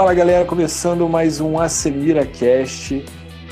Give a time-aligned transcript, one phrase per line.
[0.00, 3.04] Fala galera, começando mais um Asemira Cast.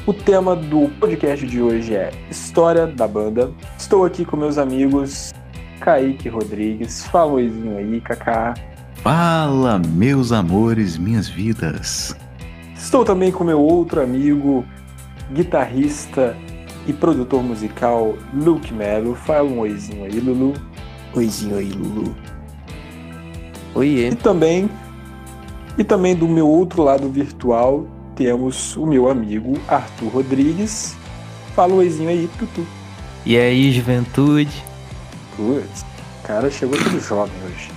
[0.06, 3.52] O tema do podcast de hoje é História da Banda.
[3.76, 5.34] Estou aqui com meus amigos
[5.78, 7.04] Kaique Rodrigues.
[7.08, 8.54] Fala oizinho aí, Kaká.
[9.02, 12.16] Fala, meus amores, minhas vidas.
[12.74, 14.64] Estou também com meu outro amigo,
[15.30, 16.34] guitarrista
[16.88, 19.14] e produtor musical, Luke Melo.
[19.14, 20.54] Fala um oizinho aí, Lulu.
[21.14, 22.16] Oizinho aí, Lulu.
[23.74, 24.08] Oiê.
[24.08, 24.70] E também,
[25.76, 30.96] e também do meu outro lado virtual, temos o meu amigo Arthur Rodrigues.
[31.54, 32.66] Fala um oizinho aí, Tutu.
[33.26, 34.64] E aí, juventude?
[35.36, 35.84] Putz,
[36.24, 37.70] cara chegou tudo jovem hoje.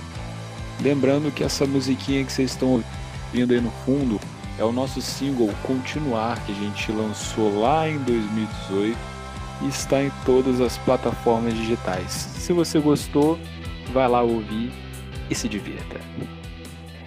[0.80, 2.82] Lembrando que essa musiquinha que vocês estão
[3.30, 4.18] ouvindo aí no fundo
[4.58, 8.98] é o nosso single Continuar, que a gente lançou lá em 2018
[9.62, 12.12] e está em todas as plataformas digitais.
[12.12, 13.38] Se você gostou,
[13.92, 14.72] vai lá ouvir
[15.30, 16.00] e se divirta.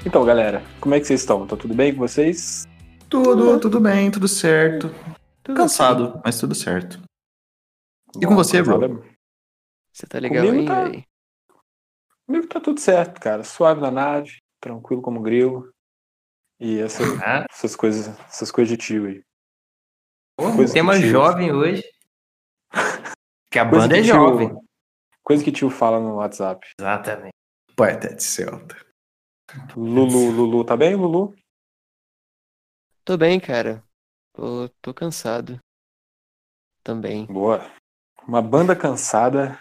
[0.05, 1.45] Então, galera, como é que vocês estão?
[1.45, 2.67] Tá tudo bem com vocês?
[3.09, 4.89] Tudo, tudo bem, tudo certo.
[5.43, 6.21] Tudo Cansado, assim.
[6.23, 6.99] mas tudo certo.
[8.15, 9.03] E Bom, com você, bro?
[9.91, 11.01] Você tá legal Comigo aí?
[11.01, 11.07] Tá...
[12.25, 13.43] Comigo tá tudo certo, cara.
[13.43, 15.69] Suave na nave, tranquilo como grilo.
[16.59, 17.45] E essa, ah.
[17.49, 19.23] essas coisas, essas coisas de tio aí.
[20.37, 21.09] Pô, tema tio...
[21.09, 21.83] jovem hoje.
[23.51, 24.13] que a banda é tio...
[24.13, 24.55] jovem.
[25.23, 26.65] Coisa que tio fala no WhatsApp.
[26.79, 27.33] Exatamente.
[27.75, 28.75] Poeta de Celta.
[29.75, 31.35] Lulu, Lulu, tá bem, Lulu?
[33.03, 33.83] Tô bem, cara.
[34.33, 35.59] Tô, tô cansado.
[36.83, 37.25] Também.
[37.25, 37.69] Boa.
[38.27, 39.59] Uma banda cansada,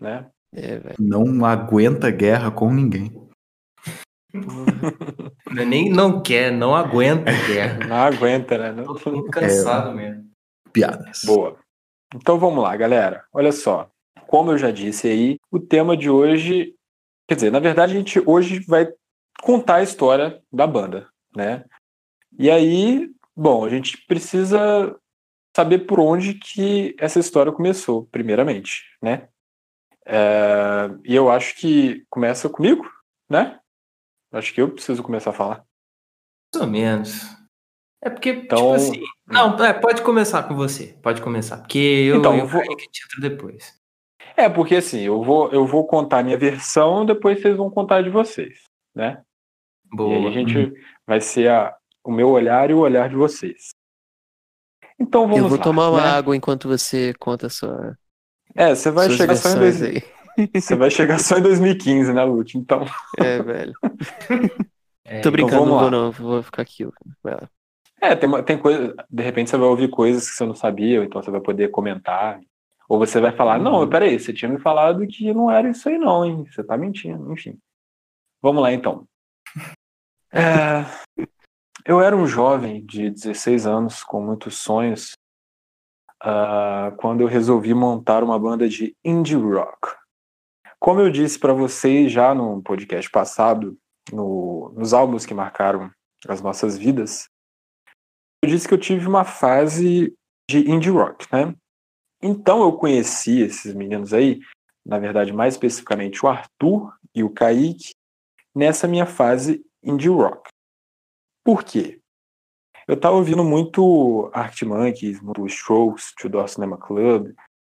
[0.00, 0.30] né?
[0.52, 0.94] É.
[0.98, 3.25] Não aguenta guerra com ninguém.
[5.50, 7.78] Nem não quer, não aguenta guerra.
[7.86, 8.72] Não aguenta, né?
[8.72, 8.94] Não...
[8.94, 10.30] Tô cansado é, mesmo.
[10.72, 11.22] Piadas.
[11.24, 11.56] Boa.
[12.14, 13.24] Então vamos lá, galera.
[13.32, 13.90] Olha só.
[14.26, 16.74] Como eu já disse aí, o tema de hoje.
[17.28, 18.88] Quer dizer, na verdade, a gente hoje vai
[19.42, 21.64] contar a história da banda, né?
[22.38, 24.94] E aí, bom, a gente precisa
[25.56, 29.28] saber por onde que essa história começou, primeiramente, né?
[30.06, 32.88] É, e eu acho que começa comigo,
[33.28, 33.58] né?
[34.32, 35.64] Acho que eu preciso começar a falar.
[36.54, 37.36] Mais ou menos.
[38.02, 39.02] É porque, então, tipo assim.
[39.26, 40.98] Não, é, pode começar com você.
[41.02, 41.58] Pode começar.
[41.58, 42.62] Porque eu, então, eu vou.
[42.62, 43.76] Que entra depois.
[44.36, 48.02] É, porque assim, eu vou, eu vou contar a minha versão, depois vocês vão contar
[48.02, 49.22] de vocês, né?
[49.86, 50.12] Boa.
[50.12, 50.74] E aí a gente uhum.
[51.06, 53.70] vai ser a, o meu olhar e o olhar de vocês.
[54.98, 55.44] Então vamos lá.
[55.44, 56.08] Eu vou lá, tomar uma né?
[56.08, 57.96] água enquanto você conta a sua.
[58.54, 59.80] É, você vai chegar só em dois...
[60.54, 62.58] Você vai chegar só em 2015, né, Lute?
[62.58, 62.84] Então.
[63.18, 63.72] É, velho.
[65.08, 66.84] É, Tô brincando, então não vou não, vou ficar aqui.
[68.00, 68.92] É, tem, tem coisa.
[69.08, 72.40] De repente você vai ouvir coisas que você não sabia, então você vai poder comentar.
[72.88, 73.88] Ou você vai falar, não, uhum.
[73.88, 76.44] peraí, você tinha me falado que não era isso aí, não, hein?
[76.50, 77.56] Você tá mentindo, enfim.
[78.42, 79.06] Vamos lá então.
[80.32, 80.84] É,
[81.84, 85.12] eu era um jovem de 16 anos com muitos sonhos
[86.22, 89.96] uh, quando eu resolvi montar uma banda de indie rock.
[90.86, 93.76] Como eu disse para vocês já no podcast passado,
[94.12, 95.90] no, nos álbuns que marcaram
[96.28, 97.28] as nossas vidas,
[98.40, 100.16] eu disse que eu tive uma fase
[100.48, 101.52] de indie rock, né?
[102.22, 104.38] Então eu conheci esses meninos aí,
[104.86, 107.90] na verdade, mais especificamente o Arthur e o Kaique,
[108.54, 110.48] nessa minha fase indie rock.
[111.44, 112.00] Por quê?
[112.86, 117.34] Eu tava ouvindo muito Art Monkeys, muito Strokes, Tudor Cinema Club,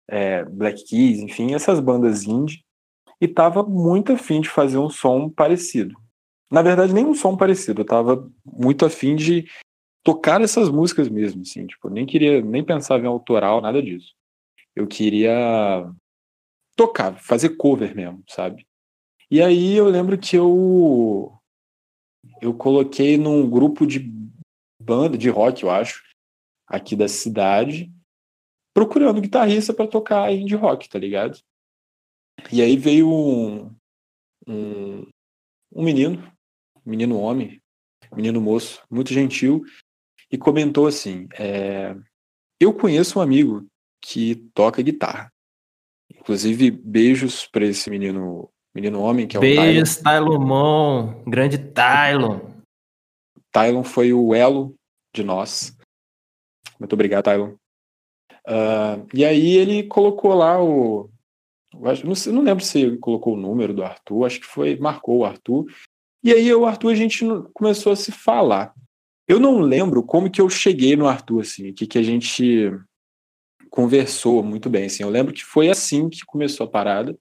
[0.08, 2.62] é, Black Keys, enfim, essas bandas indie,
[3.20, 5.94] e tava muito afim de fazer um som parecido.
[6.50, 9.46] Na verdade, nem um som parecido, eu tava muito afim de
[10.02, 14.14] tocar essas músicas mesmo, assim, tipo, nem queria, nem pensava em autoral, nada disso.
[14.74, 15.92] Eu queria
[16.74, 18.66] tocar, fazer cover mesmo, sabe?
[19.30, 21.32] E aí eu lembro que eu
[22.40, 24.00] eu coloquei num grupo de
[24.80, 26.02] banda de rock, eu acho,
[26.66, 27.92] aqui da cidade,
[28.74, 31.38] procurando guitarrista para tocar indie rock, tá ligado?
[32.52, 33.74] E aí veio um,
[34.46, 35.06] um,
[35.72, 36.32] um menino,
[36.84, 37.60] menino homem,
[38.14, 39.62] menino moço, muito gentil,
[40.30, 41.94] e comentou assim: é,
[42.58, 43.66] Eu conheço um amigo
[44.02, 45.32] que toca guitarra.
[46.12, 51.22] Inclusive, beijos para esse menino menino homem, que é o Beijos, Tylon.
[51.26, 52.40] Grande Tylon.
[53.52, 54.74] Tylon foi o elo
[55.14, 55.76] de nós.
[56.78, 57.54] Muito obrigado, Tylon.
[58.46, 61.09] Uh, e aí ele colocou lá o.
[62.04, 65.18] Não, sei, não lembro se ele colocou o número do Arthur, acho que foi, marcou
[65.18, 65.66] o Arthur.
[66.22, 67.24] E aí o Arthur a gente
[67.54, 68.74] começou a se falar.
[69.26, 72.72] Eu não lembro como que eu cheguei no Arthur, assim, que, que a gente
[73.70, 75.02] conversou muito bem, assim.
[75.02, 77.16] Eu lembro que foi assim que começou a parada.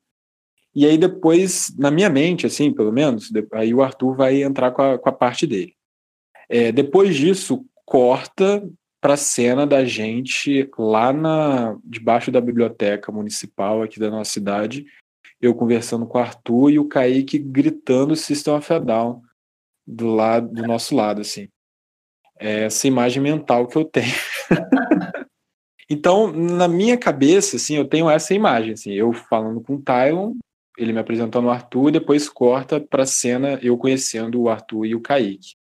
[0.76, 4.82] E aí depois, na minha mente, assim, pelo menos, aí o Arthur vai entrar com
[4.82, 5.76] a, com a parte dele.
[6.50, 8.68] É, depois disso, corta
[9.02, 14.86] para a cena da gente lá na debaixo da biblioteca municipal aqui da nossa cidade,
[15.42, 19.22] eu conversando com o Arthur e o Kaique gritando System of a Down
[19.88, 21.48] do lado do nosso lado assim.
[22.40, 24.14] É essa imagem mental que eu tenho.
[25.90, 30.36] então, na minha cabeça, assim, eu tenho essa imagem, assim, eu falando com o Tylon,
[30.78, 34.96] ele me apresentando o Arthur, depois corta para a cena eu conhecendo o Arthur e
[34.96, 35.56] o Kaique.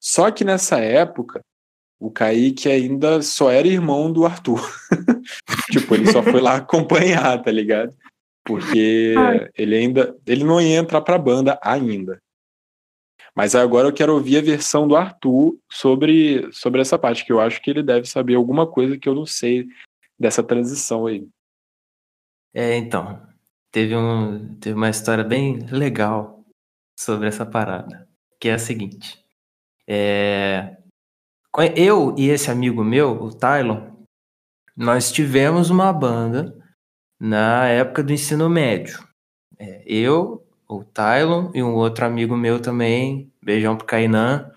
[0.00, 1.42] Só que nessa época,
[2.04, 4.60] o Kaique ainda só era irmão do Arthur.
[5.72, 7.96] tipo, ele só foi lá acompanhar, tá ligado?
[8.44, 9.14] Porque
[9.56, 10.14] ele ainda.
[10.26, 12.20] Ele não ia entrar pra banda ainda.
[13.34, 17.40] Mas agora eu quero ouvir a versão do Arthur sobre, sobre essa parte, que eu
[17.40, 19.66] acho que ele deve saber alguma coisa que eu não sei
[20.18, 21.26] dessa transição aí.
[22.52, 23.26] É, então.
[23.72, 26.44] Teve, um, teve uma história bem legal
[27.00, 28.06] sobre essa parada.
[28.38, 29.18] Que é a seguinte.
[29.88, 30.76] É,
[31.76, 33.92] eu e esse amigo meu, o Tylon,
[34.76, 36.56] nós tivemos uma banda
[37.20, 38.98] na época do ensino médio.
[39.58, 44.50] É, eu, o Tylon e um outro amigo meu também, beijão pro Kainan.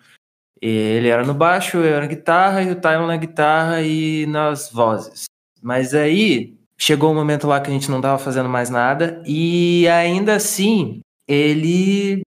[0.60, 4.72] Ele era no baixo, eu era na guitarra, e o Tylon na guitarra e nas
[4.72, 5.26] vozes.
[5.62, 9.88] Mas aí chegou um momento lá que a gente não tava fazendo mais nada, e
[9.88, 12.22] ainda assim, ele.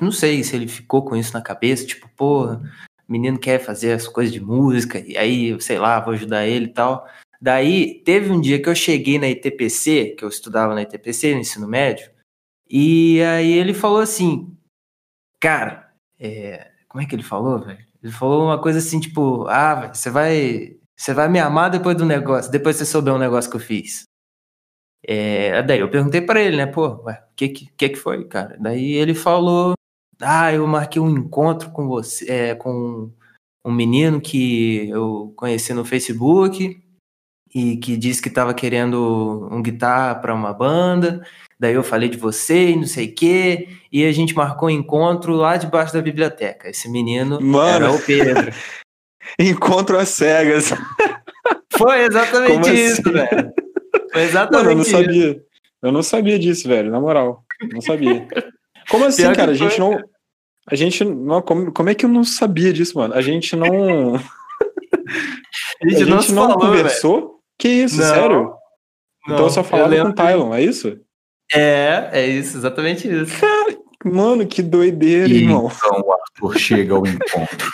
[0.00, 2.62] Não sei se ele ficou com isso na cabeça, tipo, porra,
[3.08, 6.72] menino quer fazer as coisas de música, e aí, sei lá, vou ajudar ele e
[6.72, 7.06] tal.
[7.40, 11.40] Daí, teve um dia que eu cheguei na ITPC, que eu estudava na ITPC, no
[11.40, 12.10] ensino médio,
[12.68, 14.56] e aí ele falou assim,
[15.40, 16.70] cara, é...
[16.88, 17.86] como é que ele falou, velho?
[18.02, 22.04] Ele falou uma coisa assim, tipo, ah, você vai, você vai me amar depois do
[22.04, 24.04] negócio, depois você souber um negócio que eu fiz.
[25.08, 27.06] É, daí eu perguntei para ele, né, pô, o
[27.36, 28.56] que, que que foi, cara?
[28.58, 29.75] Daí ele falou
[30.20, 33.10] ah, eu marquei um encontro com você, é, com
[33.64, 36.80] um menino que eu conheci no Facebook
[37.54, 41.26] e que disse que estava querendo um guitarra para uma banda.
[41.58, 44.72] Daí eu falei de você e não sei o quê, e a gente marcou um
[44.72, 46.68] encontro lá debaixo da biblioteca.
[46.68, 47.68] Esse menino Mano.
[47.68, 48.52] era o Pedro.
[49.38, 50.72] encontro às cegas.
[51.76, 53.12] Foi exatamente Como isso, assim?
[53.12, 53.52] velho.
[54.12, 54.90] Foi exatamente Mano, eu não isso.
[54.90, 55.42] sabia.
[55.82, 57.44] Eu não sabia disso, velho, na moral.
[57.72, 58.26] Não sabia.
[58.90, 59.52] Como assim, Pior cara?
[59.52, 59.98] A gente não.
[60.68, 61.42] A gente não.
[61.42, 63.14] Como, como é que eu não sabia disso, mano?
[63.14, 64.16] A gente não.
[64.16, 64.18] a
[65.88, 67.20] gente, a gente não, falou, conversou?
[67.20, 67.36] Véio.
[67.58, 68.42] Que isso, não, sério?
[69.26, 71.00] Não, então eu só falava com o Tylon, é isso?
[71.52, 73.40] É, é isso, exatamente isso.
[73.40, 75.70] Cara, mano, que doideira, e irmão.
[75.74, 77.70] Então o Arthur chega ao encontro.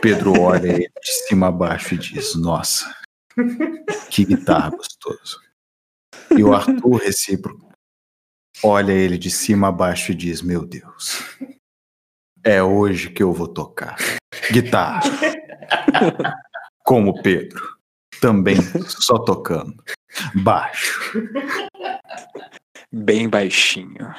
[0.00, 2.94] Pedro olha ele de cima a baixo e diz: Nossa,
[4.10, 5.40] que guitarra gostoso.
[6.36, 7.73] E o Arthur recíproco
[8.64, 11.22] olha ele de cima a baixo e diz: Meu Deus,
[12.42, 13.96] é hoje que eu vou tocar
[14.50, 15.02] guitarra.
[16.84, 17.76] Como Pedro,
[18.20, 18.56] também
[18.86, 19.82] só tocando
[20.34, 21.12] baixo.
[22.92, 24.14] Bem baixinho.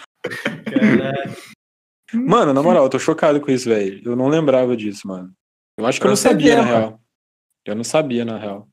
[2.13, 4.01] Mano, na moral, eu tô chocado com isso, velho.
[4.03, 5.31] Eu não lembrava disso, mano.
[5.77, 7.01] Eu acho que eu, eu não sabia, na real.
[7.65, 8.67] Eu não sabia, na real.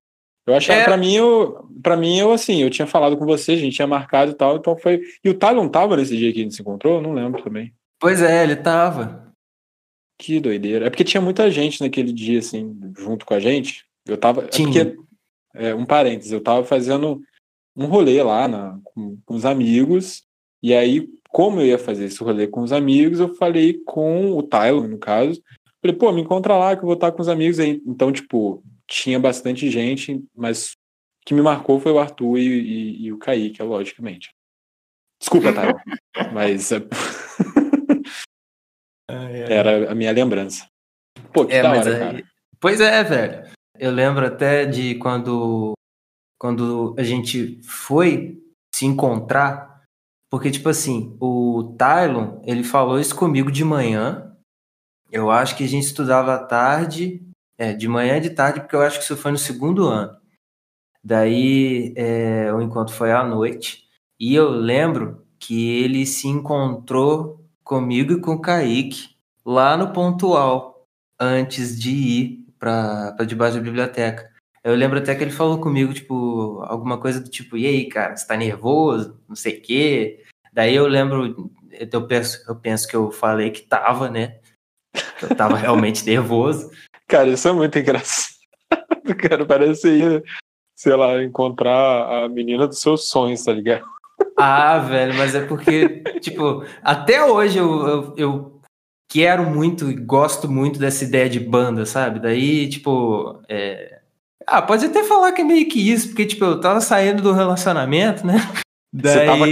[0.47, 0.85] Eu achava, é.
[0.85, 3.87] pra mim, eu, pra mim, eu, assim, eu tinha falado com você, a gente tinha
[3.87, 5.01] marcado e tal, então foi.
[5.25, 6.96] E o Talon tava nesse dia que a gente se encontrou?
[6.96, 7.72] Eu não lembro também.
[8.01, 9.32] Pois é, ele tava.
[10.19, 10.87] Que doideira.
[10.87, 13.84] É porque tinha muita gente naquele dia, assim, junto com a gente.
[14.06, 14.43] Eu tava.
[14.49, 14.82] Tinha.
[14.82, 15.03] É porque,
[15.55, 17.22] é, um parênteses, eu tava fazendo
[17.77, 20.25] um rolê lá na, com, com os amigos,
[20.63, 24.43] e aí, como eu ia fazer esse rolê com os amigos, eu falei com o
[24.43, 25.43] Tyler, no caso.
[25.81, 27.82] Falei, pô, me encontra lá que eu vou estar com os amigos aí.
[27.87, 30.77] Então, tipo, tinha bastante gente, mas o
[31.27, 34.31] que me marcou foi o Arthur e, e, e o Kaique, logicamente.
[35.19, 35.63] Desculpa, tá?
[36.32, 36.81] mas é
[39.49, 40.67] era a minha lembrança.
[41.32, 42.25] Pô, que é, da hora, cara.
[42.61, 43.51] Pois é, velho.
[43.79, 45.72] Eu lembro até de quando,
[46.39, 48.39] quando a gente foi
[48.75, 49.82] se encontrar,
[50.31, 54.37] porque, tipo assim, o Tylon, ele falou isso comigo de manhã.
[55.11, 57.22] Eu acho que a gente estudava à tarde
[57.59, 60.17] é, de manhã e de tarde, porque eu acho que isso foi no segundo ano.
[61.03, 63.85] Daí é, o encontro foi à noite.
[64.19, 70.87] E eu lembro que ele se encontrou comigo e com o Kaique lá no Pontual,
[71.19, 74.31] antes de ir para debaixo da biblioteca.
[74.63, 78.17] Eu lembro até que ele falou comigo, tipo, alguma coisa do tipo, e aí, cara,
[78.17, 79.21] você tá nervoso?
[79.29, 80.23] Não sei o quê.
[80.53, 84.39] Daí eu lembro, eu penso, eu penso que eu falei que tava, né?
[85.21, 86.71] Eu tava realmente nervoso.
[87.12, 88.32] Cara, isso é muito engraçado.
[89.20, 90.22] Cara, parece
[90.74, 93.84] sei lá, encontrar a menina dos seus sonhos, tá ligado?
[94.34, 98.60] Ah, velho, mas é porque, tipo, até hoje eu, eu, eu
[99.10, 102.19] quero muito e gosto muito dessa ideia de banda, sabe?
[102.19, 104.00] Daí, tipo, é...
[104.46, 107.34] ah, pode até falar que é meio que isso, porque, tipo, eu tava saindo do
[107.34, 108.38] relacionamento, né?
[108.90, 109.12] Daí...
[109.12, 109.46] Você tava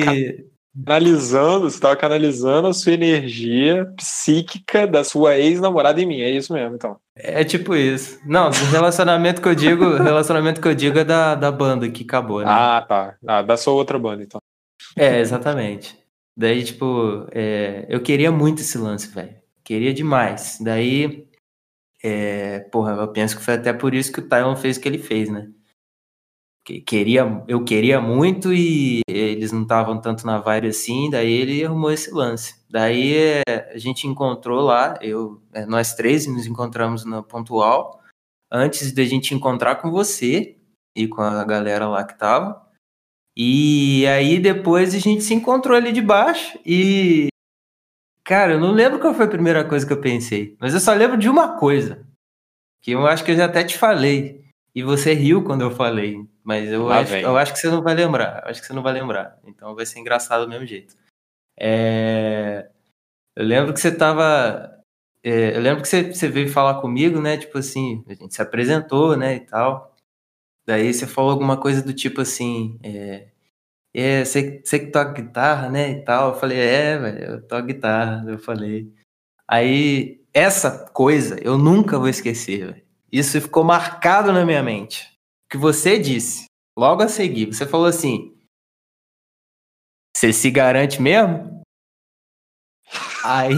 [0.75, 6.53] canalizando, você tava canalizando a sua energia psíquica da sua ex-namorada em mim, é isso
[6.53, 6.97] mesmo, então.
[7.17, 8.21] É tipo isso.
[8.25, 12.41] Não, relacionamento que eu digo, relacionamento que eu digo é da, da banda que acabou,
[12.41, 12.47] né?
[12.49, 13.17] Ah, tá.
[13.27, 14.41] Ah, da sua outra banda, então.
[14.97, 15.99] É, exatamente.
[16.37, 19.35] Daí, tipo, é, eu queria muito esse lance, velho.
[19.65, 20.59] Queria demais.
[20.61, 21.27] Daí,
[22.03, 24.89] é, porra, eu penso que foi até por isso que o Tylon fez o que
[24.89, 25.49] ele fez, né?
[26.87, 31.91] Queria, eu queria muito e eles não estavam tanto na vibe assim, daí ele arrumou
[31.91, 32.55] esse lance.
[32.71, 38.01] Daí é, a gente encontrou lá, eu, é, nós três nos encontramos na Pontual,
[38.51, 40.57] antes da gente encontrar com você
[40.95, 42.61] e com a galera lá que tava.
[43.37, 47.29] E aí depois a gente se encontrou ali de baixo e.
[48.25, 50.93] Cara, eu não lembro qual foi a primeira coisa que eu pensei, mas eu só
[50.93, 52.07] lembro de uma coisa.
[52.83, 54.45] Que eu acho que eu já até te falei.
[54.75, 56.25] E você riu quando eu falei.
[56.51, 58.43] Mas eu, acho, eu acho que você não vai lembrar.
[58.45, 59.39] Acho que você não vai lembrar.
[59.45, 60.97] Então vai ser engraçado do mesmo jeito.
[61.57, 62.69] É...
[63.37, 64.83] Eu lembro que você tava.
[65.23, 65.57] É...
[65.57, 67.37] Eu lembro que você, você veio falar comigo, né?
[67.37, 69.37] Tipo assim, a gente se apresentou, né?
[69.37, 69.95] E tal.
[70.67, 72.77] Daí você falou alguma coisa do tipo assim.
[72.83, 73.29] É,
[73.95, 75.89] é você, você que toca guitarra, né?
[75.93, 76.31] E tal.
[76.31, 78.25] Eu falei, é, velho, eu toco guitarra.
[78.29, 78.93] Eu falei.
[79.47, 82.83] Aí, essa coisa eu nunca vou esquecer, velho.
[83.13, 85.20] Isso ficou marcado na minha mente.
[85.51, 86.45] O que você disse,
[86.79, 88.33] logo a seguir, você falou assim:
[90.17, 91.61] Você se garante mesmo?
[93.25, 93.57] Aí.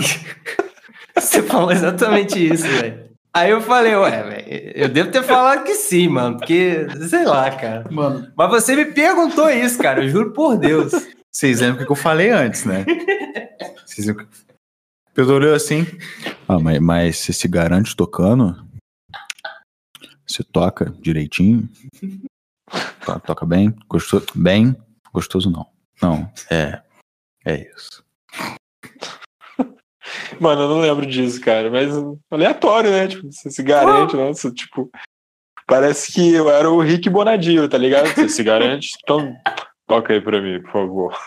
[1.14, 3.12] você falou exatamente isso, velho.
[3.34, 7.50] Aí eu falei, ué, velho, eu devo ter falado que sim, mano, porque, sei lá,
[7.50, 7.86] cara.
[7.90, 8.32] Mano.
[8.34, 10.92] Mas você me perguntou isso, cara, eu juro por Deus.
[11.30, 12.86] Vocês lembram o que eu falei antes, né?
[13.84, 14.32] Vocês lembram que...
[15.12, 15.86] Pedro olhou assim.
[16.48, 18.71] Ah, mas, mas você se garante tocando?
[20.32, 21.68] Você toca direitinho?
[23.26, 23.74] toca bem?
[23.86, 24.26] Gostoso?
[24.34, 24.74] Bem?
[25.12, 25.66] Gostoso não.
[26.00, 26.80] Não, é.
[27.44, 28.02] É isso.
[30.40, 31.92] Mano, eu não lembro disso, cara, mas
[32.30, 33.08] aleatório, né?
[33.08, 34.90] Tipo, você se garante, nossa, tipo.
[35.66, 38.08] Parece que eu era o Rick Bonadio, tá ligado?
[38.08, 38.92] Você se garante?
[39.04, 39.36] Então,
[39.86, 41.18] toca aí pra mim, por favor.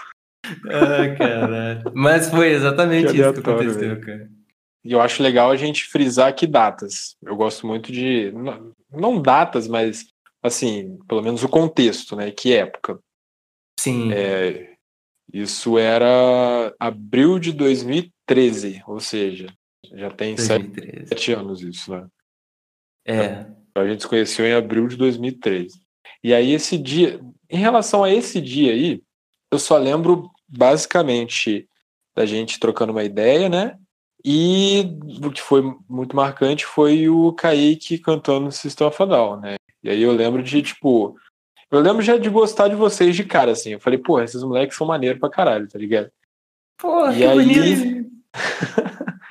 [0.68, 1.92] Ah, caralho.
[1.94, 4.06] Mas foi exatamente que isso que aconteceu, mesmo.
[4.06, 4.30] cara.
[4.86, 7.18] E eu acho legal a gente frisar que datas.
[7.24, 8.32] Eu gosto muito de.
[8.92, 10.06] Não datas, mas
[10.44, 12.30] assim, pelo menos o contexto, né?
[12.30, 13.00] Que época.
[13.80, 14.14] Sim.
[14.14, 14.76] É,
[15.34, 19.48] isso era abril de 2013, ou seja,
[19.92, 21.08] já tem 2013.
[21.08, 22.08] sete anos isso, né?
[23.08, 23.46] É.
[23.74, 25.82] A gente se conheceu em abril de 2013.
[26.24, 29.02] E aí esse dia, em relação a esse dia aí,
[29.52, 31.68] eu só lembro basicamente
[32.16, 33.78] da gente trocando uma ideia, né?
[34.28, 39.56] E o que foi muito marcante foi o Kaique cantando System of a Down, né?
[39.84, 41.16] E aí eu lembro de, tipo,
[41.70, 43.74] eu lembro já de gostar de vocês de cara, assim.
[43.74, 46.10] Eu falei, pô, esses moleques são maneiros pra caralho, tá ligado?
[46.76, 47.38] Pô, e que aí...
[47.38, 48.12] bonito.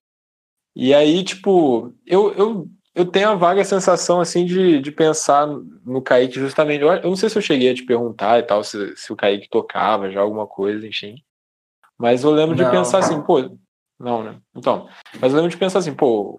[0.76, 5.48] e aí, tipo, eu, eu, eu tenho a vaga sensação, assim, de, de pensar
[5.84, 6.82] no Kaique justamente.
[6.82, 9.16] Eu, eu não sei se eu cheguei a te perguntar e tal, se, se o
[9.16, 11.16] Kaique tocava já alguma coisa, enfim.
[11.98, 12.64] Mas eu lembro não.
[12.64, 13.58] de pensar assim, pô,
[14.04, 14.38] não, né?
[14.54, 14.88] Então,
[15.20, 16.38] mas eu lembro de pensar assim, pô,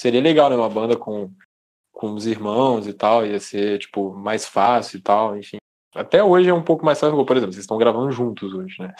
[0.00, 0.56] seria legal, né?
[0.56, 1.30] Uma banda com,
[1.92, 5.58] com os irmãos e tal, ia ser, tipo, mais fácil e tal, enfim.
[5.94, 8.94] Até hoje é um pouco mais fácil, por exemplo, vocês estão gravando juntos hoje, né?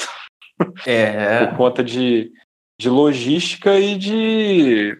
[0.86, 1.46] É.
[1.46, 2.32] por conta de,
[2.78, 4.96] de logística e de.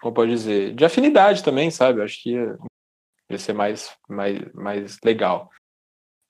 [0.00, 0.74] Como pode dizer?
[0.74, 1.98] De afinidade também, sabe?
[1.98, 2.56] Eu acho que ia,
[3.28, 5.50] ia ser mais, mais, mais legal.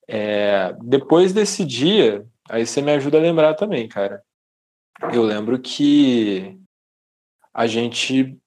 [0.08, 4.20] É, depois desse dia, aí você me ajuda a lembrar também, cara
[5.12, 6.58] eu lembro que
[7.52, 8.38] a gente.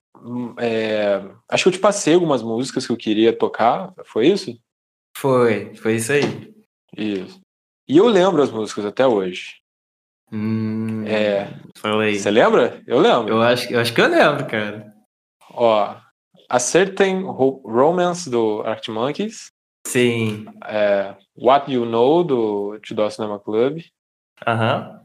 [0.60, 4.58] É, acho que eu te passei algumas músicas que eu queria tocar, foi isso?
[5.18, 6.54] Foi, foi isso aí.
[6.98, 7.40] Isso.
[7.88, 9.62] E eu lembro as músicas até hoje.
[10.32, 11.54] Hum, é.
[11.78, 12.18] Falei.
[12.18, 12.82] Você lembra?
[12.88, 13.30] Eu lembro.
[13.30, 14.94] Eu acho, eu acho que eu lembro, cara.
[15.52, 15.96] Ó,
[16.50, 19.52] A Certain Romance do Art Monkeys.
[19.86, 20.46] Sim.
[20.66, 23.82] É, What You Know do Tudor Cinema Club.
[24.46, 25.05] Aham.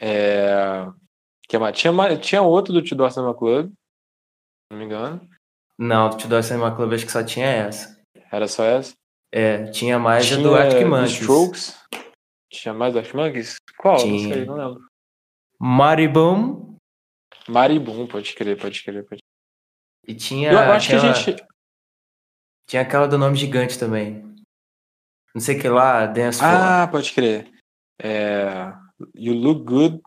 [0.00, 0.86] É...
[1.48, 1.76] Que mais?
[1.76, 3.72] Tinha, tinha outro do Tudor Cinema Club,
[4.70, 5.28] não me engano.
[5.78, 8.00] Não, do Tudor Cinema Club acho que só tinha essa.
[8.30, 8.94] Era só essa?
[9.32, 11.12] É, tinha mais tinha a do Arctic Monkeys.
[11.12, 11.78] Strokes?
[12.50, 13.56] Tinha mais do Arctic Monkeys?
[13.78, 13.98] Qual?
[13.98, 14.28] Tinha.
[14.28, 14.88] Não sei, não lembro.
[15.60, 16.76] Maribum.
[17.48, 19.20] Maribum, pode crer, pode crer, pode
[20.06, 20.52] E tinha.
[20.52, 21.00] Eu acho aquela...
[21.00, 21.46] que a gente.
[22.68, 24.22] Tinha aquela do nome gigante também.
[25.34, 26.40] Não sei que lá, Dance.
[26.42, 27.52] Ah, pode crer.
[28.00, 28.72] É,
[29.14, 30.00] you look good.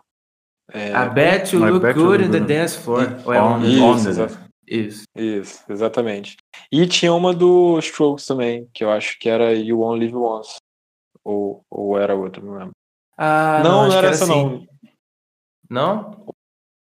[0.73, 3.07] É, I bet you I look bet you good look in the dance floor.
[3.25, 5.03] Ou é On- on- Isso, on exa- Isso.
[5.15, 6.35] isso, exatamente.
[6.71, 10.57] E tinha uma do Strokes também, que eu acho que era You Won't Live Once.
[11.23, 12.71] Ou, ou era outra, não lembro.
[13.17, 14.43] Ah, não, não que era essa assim.
[14.43, 14.67] não.
[15.69, 16.25] Não?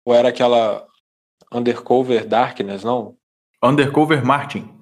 [0.04, 0.86] Ou era aquela
[1.52, 3.16] Undercover Darkness, não?
[3.62, 4.72] Undercover Martin.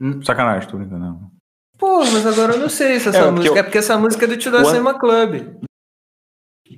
[0.00, 0.22] Hum.
[0.22, 1.04] Sacanagem, tô brincando.
[1.04, 1.30] não.
[1.78, 3.54] Pô, mas agora eu não sei se essa É, porque música.
[3.54, 5.60] eu- É porque essa música é do Tio da an- Cinema Club.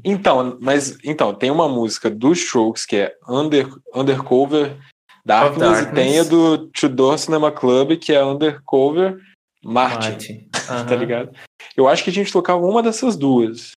[0.05, 4.77] Então, mas então, tem uma música do Strokes que é Under, Undercover
[5.25, 5.93] Darkness, Darkness.
[5.93, 9.19] e tem a do Tudor Cinema Club que é Undercover
[9.63, 10.49] Martin, Martin.
[10.67, 10.95] tá Aham.
[10.97, 11.37] ligado?
[11.77, 13.73] Eu acho que a gente tocava uma dessas duas.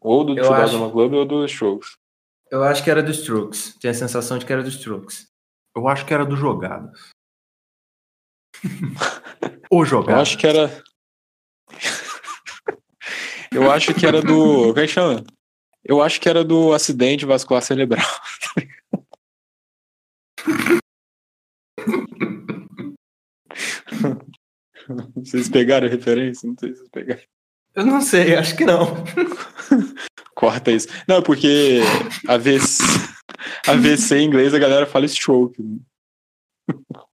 [0.00, 0.72] Ou do Eu Tudor acho.
[0.72, 1.92] Cinema Club ou do Strokes.
[2.50, 3.76] Eu acho que era dos Strokes.
[3.80, 5.26] Tinha a sensação de que era dos Strokes.
[5.76, 7.10] Eu acho que era do Jogadas.
[9.70, 10.22] o Eu Jogadas.
[10.22, 10.82] acho que era.
[13.50, 14.68] Eu acho que era do.
[14.68, 15.24] Como é que chama?
[15.84, 18.06] Eu acho que era do acidente vascular cerebral.
[25.16, 26.48] Vocês pegaram a referência?
[26.48, 27.22] Não sei se vocês pegaram.
[27.74, 28.86] Eu não sei, acho que não.
[30.34, 30.88] Corta isso.
[31.08, 31.80] Não, porque
[32.28, 32.82] AVC,
[33.66, 35.62] AVC em inglês a galera fala stroke.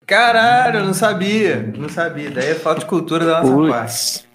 [0.06, 1.62] Caralho, eu não sabia.
[1.62, 2.30] Não sabia.
[2.30, 4.28] Daí é falta de cultura da nossa parte.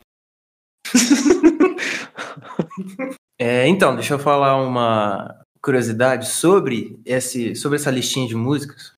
[3.41, 8.93] É, então, deixa eu falar uma curiosidade sobre, esse, sobre essa listinha de músicas.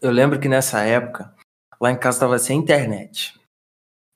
[0.00, 1.34] Eu lembro que nessa época,
[1.78, 3.38] lá em casa estava sem internet.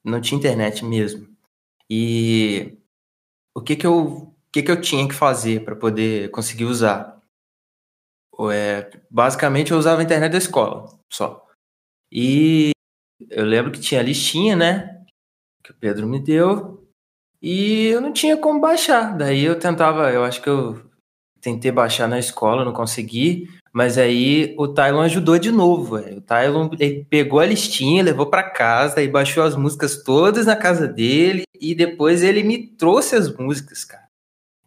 [0.03, 1.29] Não tinha internet mesmo.
[1.91, 2.79] E
[3.55, 7.21] o que que eu, o que que eu tinha que fazer para poder conseguir usar?
[8.51, 11.47] É, basicamente, eu usava a internet da escola, só.
[12.11, 12.71] E
[13.31, 15.05] eu lembro que tinha a listinha, né?
[15.63, 16.74] Que o Pedro me deu.
[17.45, 19.15] E eu não tinha como baixar.
[19.15, 20.81] Daí eu tentava, eu acho que eu
[21.43, 23.51] tentei baixar na escola, não consegui.
[23.71, 25.99] Mas aí o Tylon ajudou de novo.
[25.99, 26.19] véio.
[26.19, 26.71] O Tylon
[27.11, 31.43] pegou a listinha, levou para casa e baixou as músicas todas na casa dele.
[31.61, 34.05] E depois ele me trouxe as músicas, cara.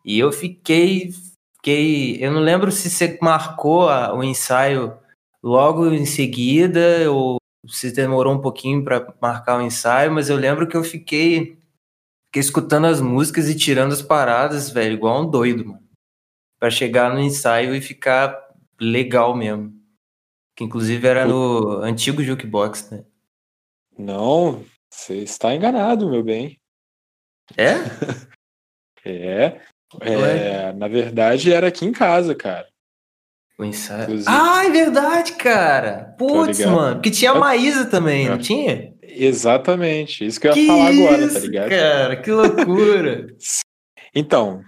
[0.06, 1.12] E eu fiquei.
[1.56, 4.94] fiquei eu não lembro se você marcou a- o ensaio
[5.44, 10.68] logo em seguida ou se demorou um pouquinho para marcar o ensaio, mas eu lembro
[10.68, 11.57] que eu fiquei,
[12.28, 15.84] fiquei escutando as músicas e tirando as paradas, velho, igual um doido, mano.
[16.60, 18.36] Pra chegar no ensaio e ficar
[18.80, 19.74] legal mesmo.
[20.56, 23.06] Que inclusive era no antigo jukebox, né?
[23.98, 26.60] Não, você está enganado, meu bem.
[27.56, 27.74] É?
[29.06, 29.62] É.
[30.02, 32.68] é, na verdade, era aqui em casa, cara.
[33.58, 34.04] O ensaio.
[34.04, 34.30] Inclusive.
[34.30, 36.14] Ah, é verdade, cara.
[36.18, 36.76] Putz, ligado?
[36.76, 36.96] mano.
[36.96, 38.40] Porque tinha a Maísa também, não É.
[38.40, 38.94] tinha?
[39.08, 40.26] Exatamente.
[40.26, 41.70] Isso que eu ia que falar agora, isso, tá ligado?
[41.70, 43.28] Cara, que loucura.
[44.16, 44.64] Então,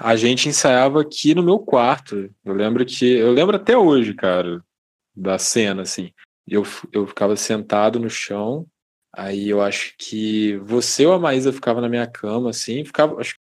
[0.00, 2.28] a gente ensaiava aqui no meu quarto.
[2.44, 3.06] Eu lembro que.
[3.06, 4.60] Eu lembro até hoje, cara,
[5.14, 6.10] da cena, assim.
[6.48, 8.66] Eu, eu ficava sentado no chão.
[9.14, 12.84] Aí eu acho que você ou a Maísa ficava na minha cama, assim.
[12.84, 13.36] Ficava, acho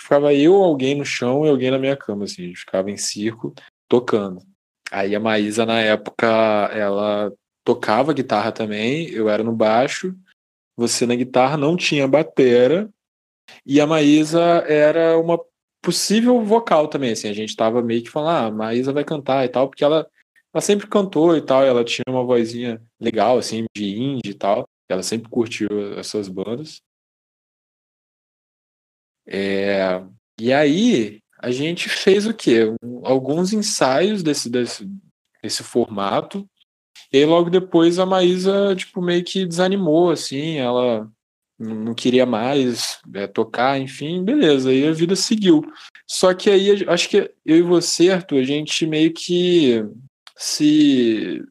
[0.00, 2.44] ficava eu, alguém no chão e alguém na minha cama, assim.
[2.44, 3.54] A gente ficava em círculo,
[3.88, 4.42] tocando.
[4.90, 6.26] Aí a Maísa, na época,
[6.72, 7.32] ela
[7.66, 9.10] tocava guitarra também.
[9.10, 10.16] Eu era no baixo.
[10.76, 12.88] Você na guitarra não tinha batera.
[13.64, 15.38] E a Maísa era uma
[15.82, 19.44] possível vocal também, assim, a gente tava meio que falando, ah, a Maísa vai cantar
[19.44, 20.04] e tal, porque ela,
[20.52, 24.34] ela sempre cantou e tal, e ela tinha uma vozinha legal, assim, de indie e
[24.34, 26.82] tal, ela sempre curtiu essas bandas.
[29.28, 30.02] É,
[30.40, 32.62] e aí, a gente fez o quê?
[33.04, 34.90] Alguns ensaios desse, desse,
[35.40, 36.48] desse formato,
[37.12, 41.10] e aí logo depois a Maísa, tipo, meio que desanimou, assim, ela
[41.58, 45.62] não queria mais é, tocar, enfim, beleza, aí a vida seguiu.
[46.06, 49.84] Só que aí acho que eu e você, Arthur, a gente meio que
[50.36, 51.42] se.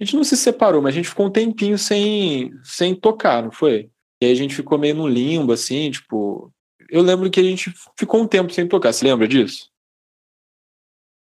[0.00, 3.50] A gente não se separou, mas a gente ficou um tempinho sem, sem tocar, não
[3.50, 3.90] foi?
[4.20, 6.52] E aí a gente ficou meio no limbo, assim, tipo.
[6.88, 9.68] Eu lembro que a gente ficou um tempo sem tocar, você lembra disso?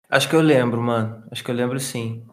[0.10, 1.24] Acho que eu lembro, mano.
[1.32, 2.24] Acho que eu lembro sim.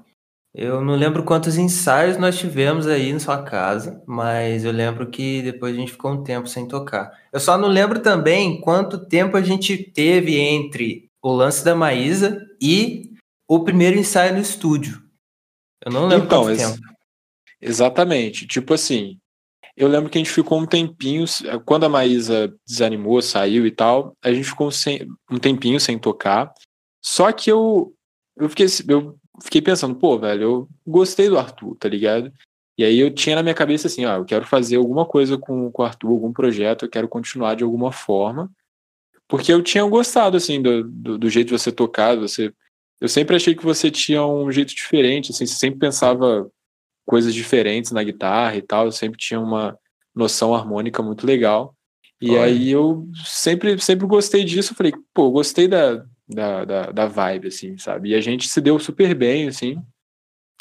[0.54, 5.40] Eu não lembro quantos ensaios nós tivemos aí na sua casa, mas eu lembro que
[5.40, 7.10] depois a gente ficou um tempo sem tocar.
[7.32, 12.38] Eu só não lembro também quanto tempo a gente teve entre o lance da Maísa
[12.60, 13.12] e
[13.48, 15.02] o primeiro ensaio no estúdio.
[15.84, 16.78] Eu não lembro Então, quanto tempo.
[17.58, 18.46] Exatamente.
[18.46, 19.18] Tipo assim,
[19.74, 21.24] eu lembro que a gente ficou um tempinho,
[21.64, 26.52] quando a Maísa desanimou, saiu e tal, a gente ficou sem, um tempinho sem tocar.
[27.02, 27.94] Só que eu,
[28.36, 32.32] eu, fiquei, eu fiquei pensando, pô, velho, eu gostei do Arthur, tá ligado?
[32.76, 35.70] E aí eu tinha na minha cabeça assim, ó, eu quero fazer alguma coisa com,
[35.70, 38.50] com o Arthur, algum projeto, eu quero continuar de alguma forma.
[39.28, 42.52] Porque eu tinha gostado, assim, do, do, do jeito de você tocar, você...
[43.00, 46.48] Eu sempre achei que você tinha um jeito diferente, assim, você sempre pensava
[47.04, 49.76] coisas diferentes na guitarra e tal, eu sempre tinha uma
[50.14, 51.74] noção harmônica muito legal.
[52.20, 52.44] E Olha.
[52.44, 57.78] aí eu sempre, sempre gostei disso, falei, pô, gostei da, da, da, da vibe, assim,
[57.78, 58.10] sabe?
[58.10, 59.82] E a gente se deu super bem, assim.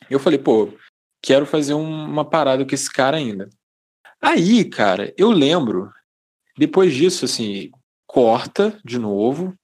[0.10, 0.70] Eu falei, pô,
[1.22, 3.50] quero fazer um, uma parada com esse cara ainda.
[4.22, 5.92] Aí, cara, eu lembro,
[6.58, 7.72] depois disso, assim,
[8.06, 9.56] corta de novo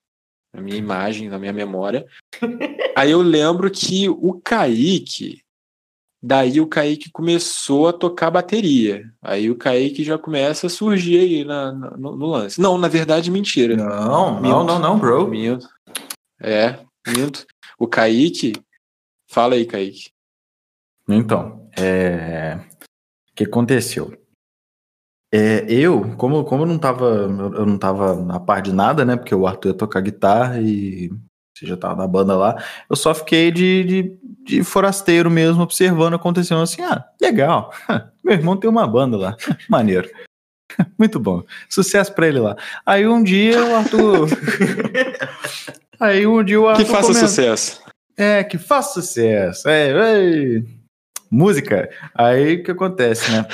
[0.58, 2.06] a minha imagem, na minha memória.
[2.96, 5.42] Aí eu lembro que o Kaique,
[6.22, 9.04] daí o Kaique começou a tocar bateria.
[9.22, 12.60] Aí o Kaique já começa a surgir aí na, na no, no, lance.
[12.60, 13.76] Não, na verdade, mentira.
[13.76, 15.30] Não, não, não, não, bro.
[16.42, 17.46] É, minto.
[17.78, 18.54] O Kaique.
[19.30, 20.12] Fala aí, Kaique.
[21.08, 22.60] Então, é...
[23.32, 24.18] o que aconteceu?
[25.32, 29.16] É, eu, como, como eu não tava, eu não tava na par de nada, né?
[29.18, 31.12] Porque o Arthur ia tocar guitarra e
[31.58, 36.14] você já tava na banda lá, eu só fiquei de, de, de forasteiro mesmo, observando
[36.14, 37.74] acontecendo assim, ah, legal,
[38.24, 40.10] meu irmão tem uma banda lá, maneiro.
[40.98, 41.44] Muito bom.
[41.70, 42.56] Sucesso pra ele lá.
[42.86, 44.30] Aí um dia o Arthur.
[46.00, 46.86] Aí um dia o Arthur.
[46.86, 47.28] Que faça comenta...
[47.28, 47.82] sucesso.
[48.16, 49.68] É, que faça sucesso.
[49.70, 50.64] É, é,
[51.30, 51.90] música.
[52.14, 53.46] Aí o que acontece, né?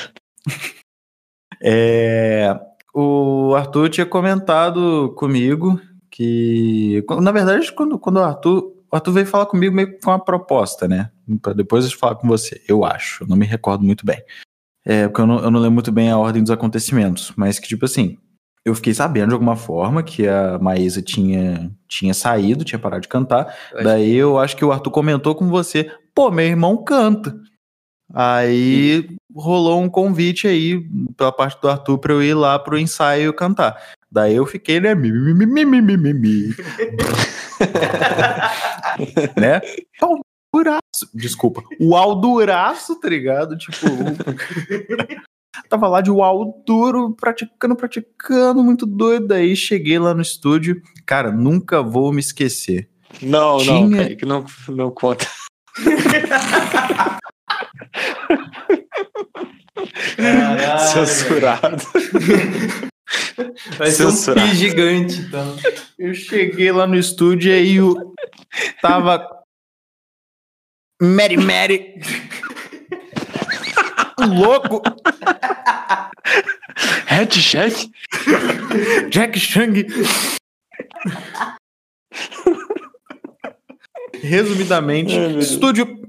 [1.61, 2.59] é,
[2.93, 7.03] o Arthur tinha comentado comigo que.
[7.21, 8.73] Na verdade, quando, quando o Arthur.
[8.91, 11.09] O Arthur veio falar comigo meio com uma proposta, né?
[11.41, 13.25] Pra depois eu falar com você, eu acho.
[13.27, 14.21] Não me recordo muito bem.
[14.85, 17.31] É, porque eu não, eu não lembro muito bem a ordem dos acontecimentos.
[17.35, 18.17] Mas que, tipo assim,
[18.65, 23.07] eu fiquei sabendo de alguma forma que a Maísa tinha, tinha saído, tinha parado de
[23.07, 23.55] cantar.
[23.73, 27.35] Eu Daí eu acho que o Arthur comentou com você: pô, meu irmão canta.
[28.13, 30.79] Aí rolou um convite aí
[31.17, 33.75] pela parte do Arthur para eu ir lá pro ensaio cantar.
[34.11, 34.93] Daí eu fiquei, né?
[34.93, 36.55] Mi, mi, mi, mi, mi, mi, mi.
[39.37, 39.61] né?
[40.53, 41.09] Alduraço.
[41.13, 41.63] Desculpa.
[41.79, 43.57] O Alduraço, tá ligado?
[43.57, 43.87] Tipo.
[45.69, 49.27] Tava lá de uau duro, praticando, praticando, muito doido.
[49.27, 50.81] Daí cheguei lá no estúdio.
[51.05, 52.89] Cara, nunca vou me esquecer.
[53.21, 53.81] Não, Tinha...
[53.81, 55.27] não, Kaique, não, não conta.
[60.15, 61.83] Caralho, Censurado.
[63.77, 65.55] Vai ser um pi gigante, então.
[65.97, 68.13] Eu cheguei lá no estúdio e aí eu
[68.81, 69.42] tava.
[71.01, 72.01] Mary Mary.
[74.19, 74.81] Louco!
[77.07, 77.89] Head Jack?
[79.09, 79.85] Jack Chang.
[84.21, 86.01] Resumidamente, Ai, estúdio.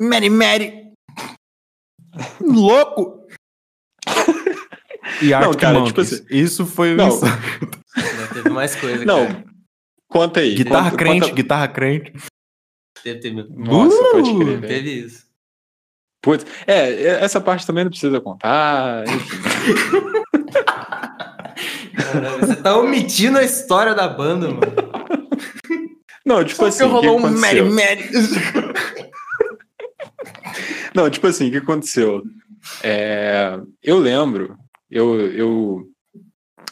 [0.00, 0.92] Mary Mary.
[2.40, 3.26] Louco!
[5.22, 7.08] E Não, cara, tipo assim, isso foi não.
[7.12, 7.20] isso.
[8.32, 9.44] teve mais coisa, Não, cara.
[10.10, 10.54] Conta aí.
[10.54, 11.34] Guitarra conta, crente, conta...
[11.34, 12.12] guitarra crente.
[13.02, 13.46] Teve, teve.
[13.48, 14.60] Nossa, uh, pode crer.
[14.60, 15.30] Teve isso.
[16.22, 19.04] Putz, é, essa parte também não precisa contar.
[21.96, 24.60] Caramba, você tá omitindo a história da banda, mano.
[26.26, 26.84] Não, tipo Só assim.
[26.84, 28.10] Que rolou que um Mary Mary.
[30.94, 32.22] Não, tipo assim, o que aconteceu?
[32.82, 34.58] É, eu lembro,
[34.90, 35.88] eu, eu,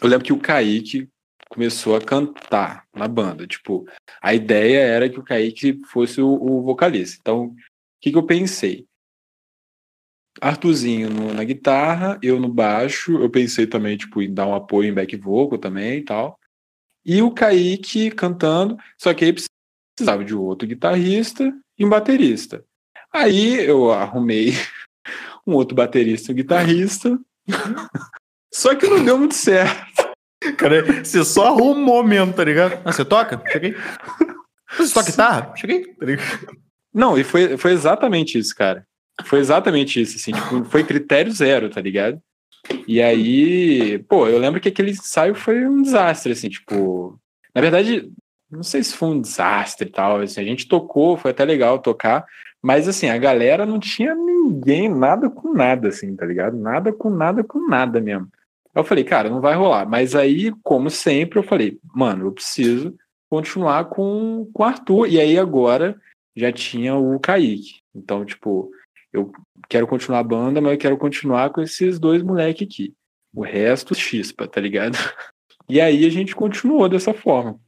[0.02, 1.08] eu lembro que o Kaique
[1.48, 3.46] começou a cantar na banda.
[3.46, 3.86] Tipo,
[4.20, 7.18] a ideia era que o Kaique fosse o, o vocalista.
[7.20, 7.56] Então, o
[8.00, 8.86] que, que eu pensei?
[10.40, 13.20] Arthurzinho no, na guitarra, eu no baixo.
[13.20, 16.38] Eu pensei também, tipo, em dar um apoio em back vocal também e tal.
[17.04, 19.34] E o Kaique cantando, só que aí
[19.96, 22.64] precisava de outro guitarrista e um baterista.
[23.12, 24.52] Aí eu arrumei
[25.46, 27.18] um outro baterista e um guitarrista.
[28.52, 30.07] só que não deu muito certo.
[30.56, 32.78] Cara, você só arrumou mesmo, tá ligado?
[32.84, 33.40] Ah, você toca?
[33.50, 33.76] Cheguei.
[34.76, 35.52] Você toca guitarra?
[35.56, 36.06] Cheguei, tá
[36.92, 38.86] Não, e foi, foi exatamente isso, cara.
[39.24, 42.20] Foi exatamente isso, assim, tipo, foi critério zero, tá ligado?
[42.86, 47.18] E aí, pô, eu lembro que aquele ensaio foi um desastre, assim, tipo.
[47.54, 48.10] Na verdade,
[48.50, 51.78] não sei se foi um desastre e tal, assim, a gente tocou, foi até legal
[51.78, 52.24] tocar,
[52.62, 56.56] mas assim, a galera não tinha ninguém, nada com nada, assim, tá ligado?
[56.56, 58.28] Nada com nada com nada mesmo.
[58.80, 59.88] Eu falei, cara, não vai rolar.
[59.88, 62.94] Mas aí, como sempre, eu falei, mano, eu preciso
[63.28, 65.08] continuar com, com o Arthur.
[65.08, 66.00] E aí agora
[66.36, 67.80] já tinha o Kaique.
[67.94, 68.70] Então, tipo,
[69.12, 69.32] eu
[69.68, 72.94] quero continuar a banda, mas eu quero continuar com esses dois moleques aqui.
[73.34, 74.96] O resto, chispa, tá ligado?
[75.70, 77.60] E aí a gente continuou dessa forma.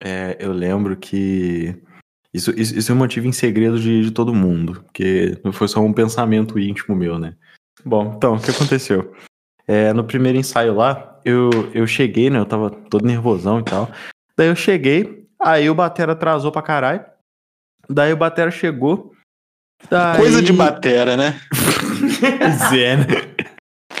[0.00, 1.76] É, eu lembro que
[2.32, 5.80] Isso, isso, isso eu mantive em segredo de, de todo mundo, porque não foi só
[5.80, 7.34] um pensamento íntimo meu, né?
[7.84, 9.12] Bom, então, o que aconteceu?
[9.66, 12.38] É, no primeiro ensaio lá, eu, eu cheguei, né?
[12.38, 13.90] Eu tava todo nervosão e tal.
[14.36, 17.04] Daí eu cheguei, aí o Batera atrasou pra caralho.
[17.88, 19.12] Daí o Batera chegou.
[19.88, 20.18] Daí...
[20.18, 21.40] Coisa de batera, né?
[22.70, 23.04] Zé, né?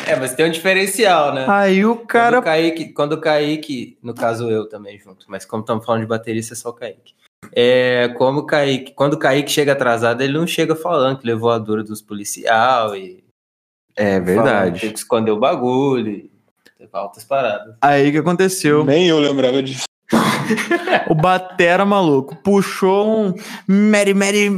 [0.06, 1.46] É, mas tem um diferencial, né?
[1.48, 2.38] Aí o Quando cara.
[2.38, 6.08] o Kaique, quando o Kaique, no caso eu também junto, mas como estamos falando de
[6.08, 7.14] baterista, é só o Kaique.
[7.52, 11.50] É, como o Kaique, quando o Kaique chega atrasado, ele não chega falando que levou
[11.50, 13.24] a dura dos policial e
[13.96, 14.80] É verdade.
[14.80, 16.30] tem que esconder o bagulho
[16.92, 17.74] altas paradas.
[17.80, 18.84] Aí o que aconteceu?
[18.84, 19.84] Nem eu lembrava disso.
[21.08, 23.34] O Batera maluco puxou um
[23.66, 24.50] Mary Mary.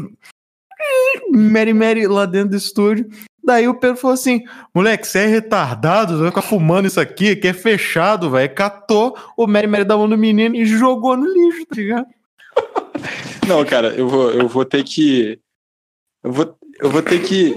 [1.30, 3.08] Mary Mary lá dentro do estúdio.
[3.42, 4.42] Daí o Pedro falou assim:
[4.74, 8.52] moleque, você é retardado, você vai ficar fumando isso aqui, que é fechado, velho.
[8.54, 12.06] Catou o Mary Mary da mão do menino e jogou no lixo, tá ligado?
[13.46, 15.38] Não, cara, eu vou, eu vou ter que.
[16.22, 17.54] Eu vou, eu vou ter que.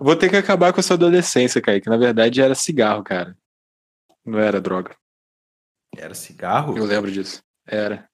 [0.00, 1.88] Vou ter que acabar com a sua adolescência, Kaique.
[1.88, 3.36] Na verdade era cigarro, cara.
[4.24, 4.96] Não era droga.
[5.94, 6.78] Era cigarro?
[6.78, 7.42] Eu lembro disso.
[7.66, 8.08] Era.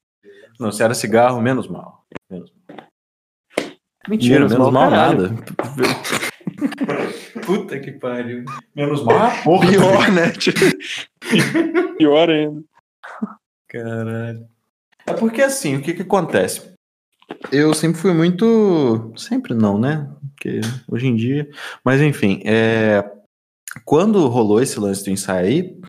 [0.59, 2.05] Não, se era cigarro, menos mal.
[2.29, 2.57] Menos mal.
[4.09, 5.33] Mentira, Menos menos, mal, mal, nada.
[7.45, 8.43] Puta que pariu.
[8.75, 9.69] Menos mal, ah, porra.
[9.69, 10.33] Pior, né?
[11.97, 12.63] Pior ainda.
[13.69, 14.45] Caralho.
[15.05, 16.73] É porque assim, o que que acontece?
[17.51, 19.13] Eu sempre fui muito.
[19.15, 20.09] Sempre não, né?
[20.37, 21.49] Porque hoje em dia.
[21.83, 23.03] Mas enfim, é...
[23.83, 25.81] quando rolou esse lance do ensaio aí,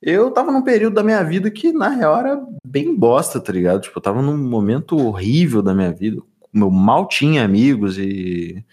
[0.00, 3.80] eu tava num período da minha vida que, na real, era bem bosta, tá ligado?
[3.80, 6.22] Tipo, eu tava num momento horrível da minha vida.
[6.54, 8.64] Eu mal tinha amigos e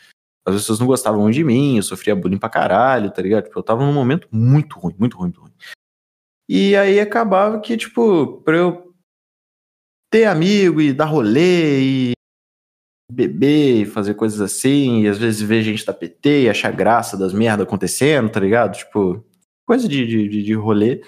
[0.45, 3.45] as pessoas não gostavam de mim, eu sofria bullying pra caralho, tá ligado?
[3.45, 5.53] Tipo, eu tava num momento muito ruim, muito ruim, muito ruim.
[6.49, 8.93] E aí acabava que, tipo, pra eu
[10.11, 12.11] ter amigo e dar rolê e
[13.11, 17.33] beber fazer coisas assim, e às vezes ver gente da PT e achar graça das
[17.33, 18.77] merdas acontecendo, tá ligado?
[18.77, 19.23] Tipo,
[19.67, 21.01] coisa de, de, de- rolê.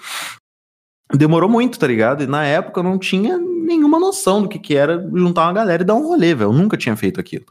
[1.12, 2.22] Demorou muito, tá ligado?
[2.22, 5.82] E na época eu não tinha nenhuma noção do que, que era juntar uma galera
[5.82, 6.48] e dar um rolê, velho.
[6.48, 7.46] Eu nunca tinha feito aquilo.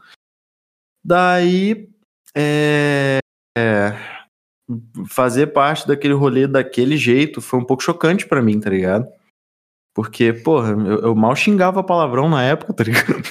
[1.04, 1.88] Daí,
[2.36, 3.18] é,
[3.56, 3.92] é,
[5.08, 9.08] fazer parte daquele rolê daquele jeito foi um pouco chocante pra mim, tá ligado?
[9.94, 13.22] Porque, porra, eu, eu mal xingava palavrão na época, tá ligado?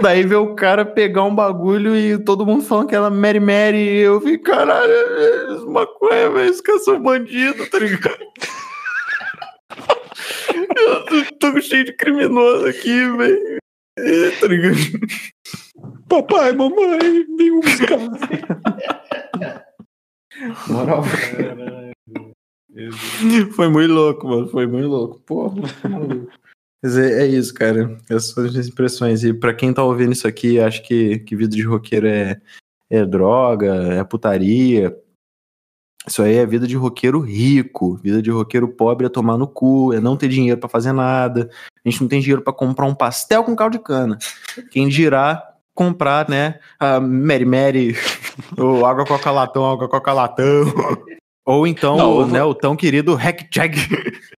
[0.00, 3.78] Daí ver o cara pegar um bagulho e todo mundo falando que era Mary Mary,
[3.78, 8.18] e eu vi, caralho, é isso, maconha, velho, os caras são bandidos, tá ligado?
[10.76, 13.58] Eu tô cheio de criminoso aqui, velho.
[13.98, 14.76] É, Tá ligado?
[16.08, 17.98] Papai, mamãe, vem um buscar.
[20.68, 21.02] Moral.
[23.54, 24.48] Foi muito louco, mano.
[24.48, 25.20] Foi muito louco.
[25.20, 25.54] Porra,
[25.88, 26.30] maluco.
[26.86, 27.98] Mas é, é isso, cara.
[28.08, 29.24] Essas são as minhas impressões.
[29.24, 32.40] E pra quem tá ouvindo isso aqui, acho que, que vida de roqueiro é,
[32.88, 34.96] é droga, é putaria.
[36.06, 37.96] Isso aí é vida de roqueiro rico.
[37.96, 41.50] Vida de roqueiro pobre é tomar no cu, é não ter dinheiro pra fazer nada.
[41.84, 44.16] A gente não tem dinheiro pra comprar um pastel com caldo de cana.
[44.70, 45.42] Quem dirá
[45.74, 47.96] comprar, né, a Mary Mary,
[48.56, 50.64] ou água coca latão, água coca latão.
[51.44, 53.76] Ou então, Não, o, vou- né, o tão querido Hack Jack.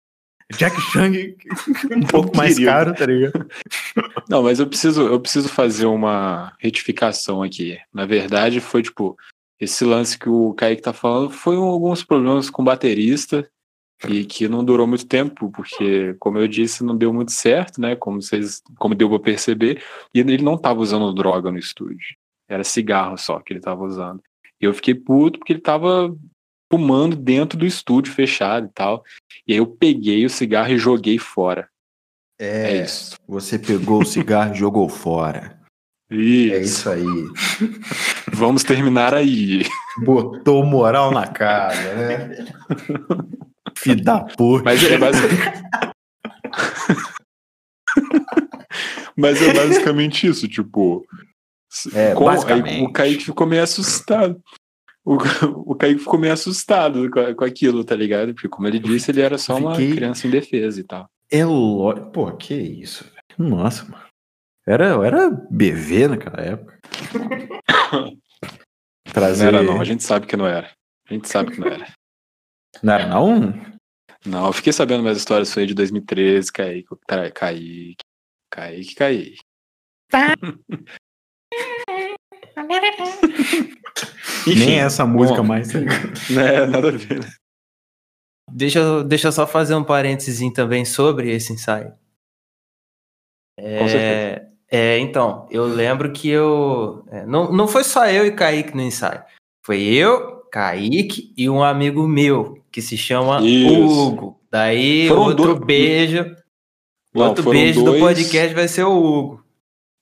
[0.53, 1.37] Jack Chang,
[1.97, 3.49] um pouco mais caro, tá ligado?
[4.29, 7.79] Não, mas eu preciso, eu preciso fazer uma retificação aqui.
[7.93, 9.17] Na verdade, foi tipo,
[9.61, 13.49] esse lance que o Kaique tá falando foi um- alguns problemas com o baterista
[14.09, 17.97] e que não durou muito tempo, porque, como eu disse, não deu muito certo, né?
[17.97, 19.83] Como vocês, como deu pra perceber,
[20.15, 22.15] e ele não tava usando droga no estúdio.
[22.49, 24.23] Era cigarro só que ele tava usando.
[24.61, 26.15] E eu fiquei puto porque ele tava
[26.71, 29.05] fumando dentro do estúdio fechado e tal.
[29.47, 31.69] E aí eu peguei o cigarro e joguei fora.
[32.39, 33.17] É, isso.
[33.27, 35.59] Você pegou o cigarro e jogou fora.
[36.11, 36.55] Isso.
[36.55, 37.05] É isso aí.
[38.33, 39.63] Vamos terminar aí.
[40.05, 42.47] Botou moral na casa, né?
[43.77, 44.65] Filho da puta.
[44.65, 45.35] Mas é, basic-
[49.17, 51.05] Mas é basicamente isso, tipo.
[51.95, 52.85] É, aí basicamente.
[52.85, 54.41] o Kaique ficou meio assustado.
[55.07, 55.15] O,
[55.71, 58.35] o Kaique ficou meio assustado com, com aquilo, tá ligado?
[58.35, 61.09] Porque, como ele disse, ele era só uma Fiquei- criança indefesa e tal.
[61.31, 62.11] É lógico.
[62.11, 63.51] Pô, que isso, velho.
[63.51, 64.05] Nossa, mano.
[64.67, 66.79] Era, eu era BV naquela época.
[69.15, 69.81] Não era, não.
[69.81, 70.71] A gente sabe que não era.
[71.09, 71.87] A gente sabe que não era.
[72.83, 73.55] Não era, não?
[74.27, 76.89] Não, eu fiquei sabendo mais histórias disso aí de 2013, Kaique.
[77.07, 77.97] Tra- Kaique.
[78.51, 79.39] Kaique,
[84.47, 85.49] Nem essa música bom.
[85.49, 85.73] mais.
[85.73, 86.13] tá ligado?
[86.31, 87.29] Não é nada a ver, né?
[88.53, 91.93] Deixa, eu- deixa eu só fazer um parênteses também sobre esse ensaio.
[93.59, 94.47] Com certeza.
[94.71, 97.05] É, então, eu lembro que eu.
[97.11, 99.23] é, não, não foi só eu e Kaique no ensaio.
[99.65, 104.09] Foi eu, Kaique e um amigo meu, que se chama Isso.
[104.09, 104.41] Hugo.
[104.51, 106.37] Daí, Foram outro dois- beijo.
[107.15, 109.45] Não, outro beijo do dois- podcast vai ser o Hugo.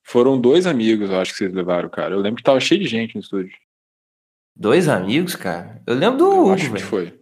[0.06, 2.14] Foram dois amigos, eu acho que vocês levaram, cara.
[2.14, 3.56] Eu lembro que tava cheio de gente no estúdio.
[4.56, 5.82] Dois amigos, cara?
[5.86, 6.86] Eu lembro do eu Hugo, acho que velho.
[6.86, 7.20] foi.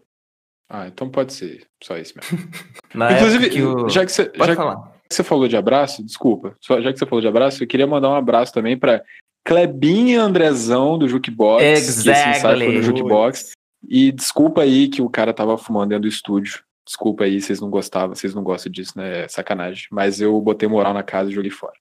[0.68, 2.48] Ah, então pode ser só isso mesmo.
[3.16, 3.88] Inclusive, que o...
[3.88, 4.92] já, que você, Pode já falar.
[5.08, 7.86] que você falou de abraço, desculpa, só, já que você falou de abraço, eu queria
[7.86, 9.02] mandar um abraço também pra
[9.44, 11.62] Clebinha Andrezão do Jukebox.
[11.62, 12.76] Que foi Exactly.
[12.76, 13.52] no Jukebox.
[13.88, 16.62] E desculpa aí que o cara tava fumando dentro do estúdio.
[16.86, 19.24] Desculpa aí, vocês não gostavam, vocês não gostam disso, né?
[19.24, 19.86] É sacanagem.
[19.90, 21.74] Mas eu botei moral na casa e joguei fora.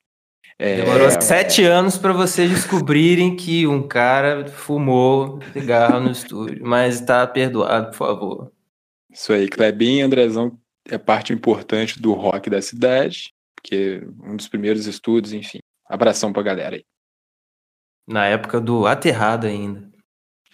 [0.63, 6.63] É, Demorou sete anos pra vocês descobrirem que um cara fumou cigarro no estúdio.
[6.63, 8.51] Mas tá perdoado, por favor.
[9.11, 10.55] Isso aí, Clebinho e Andrezão
[10.87, 15.57] é parte importante do rock da cidade, porque um dos primeiros estúdios, enfim.
[15.89, 16.85] Abração pra galera aí.
[18.07, 19.89] Na época do aterrado ainda.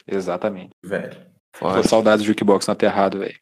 [0.08, 0.72] Exatamente.
[0.82, 1.18] Velho.
[1.54, 1.82] Foda.
[1.82, 3.38] Tô saudades do Jukebox no aterrado, velho.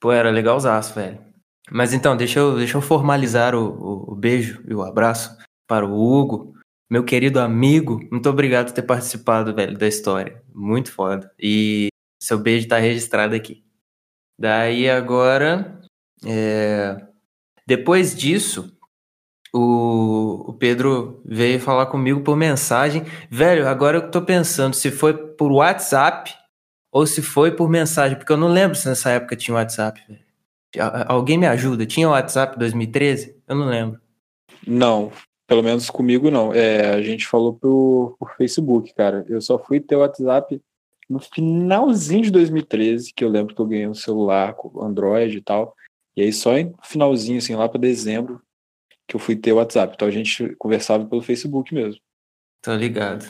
[0.00, 1.31] Pô, era legalzaço, velho.
[1.70, 5.86] Mas então, deixa eu, deixa eu formalizar o, o, o beijo e o abraço para
[5.86, 6.54] o Hugo,
[6.90, 8.00] meu querido amigo.
[8.10, 10.42] Muito obrigado por ter participado, velho, da história.
[10.54, 11.32] Muito foda.
[11.38, 11.88] E
[12.20, 13.64] seu beijo tá registrado aqui.
[14.38, 15.80] Daí agora,
[16.26, 16.96] é,
[17.66, 18.76] depois disso,
[19.52, 23.04] o, o Pedro veio falar comigo por mensagem.
[23.30, 26.34] Velho, agora eu tô pensando se foi por WhatsApp
[26.90, 30.21] ou se foi por mensagem, porque eu não lembro se nessa época tinha WhatsApp, velho.
[31.06, 31.86] Alguém me ajuda?
[31.86, 33.36] Tinha WhatsApp 2013?
[33.46, 34.00] Eu não lembro.
[34.66, 35.12] Não,
[35.46, 36.52] pelo menos comigo não.
[36.52, 39.24] É, a gente falou por, por Facebook, cara.
[39.28, 40.60] Eu só fui ter o WhatsApp
[41.08, 45.42] no finalzinho de 2013, que eu lembro que eu ganhei um celular com Android e
[45.42, 45.74] tal.
[46.16, 48.40] E aí só em finalzinho, assim, lá para dezembro,
[49.06, 49.94] que eu fui ter o WhatsApp.
[49.94, 52.00] Então a gente conversava pelo Facebook mesmo.
[52.62, 53.24] Tô ligado.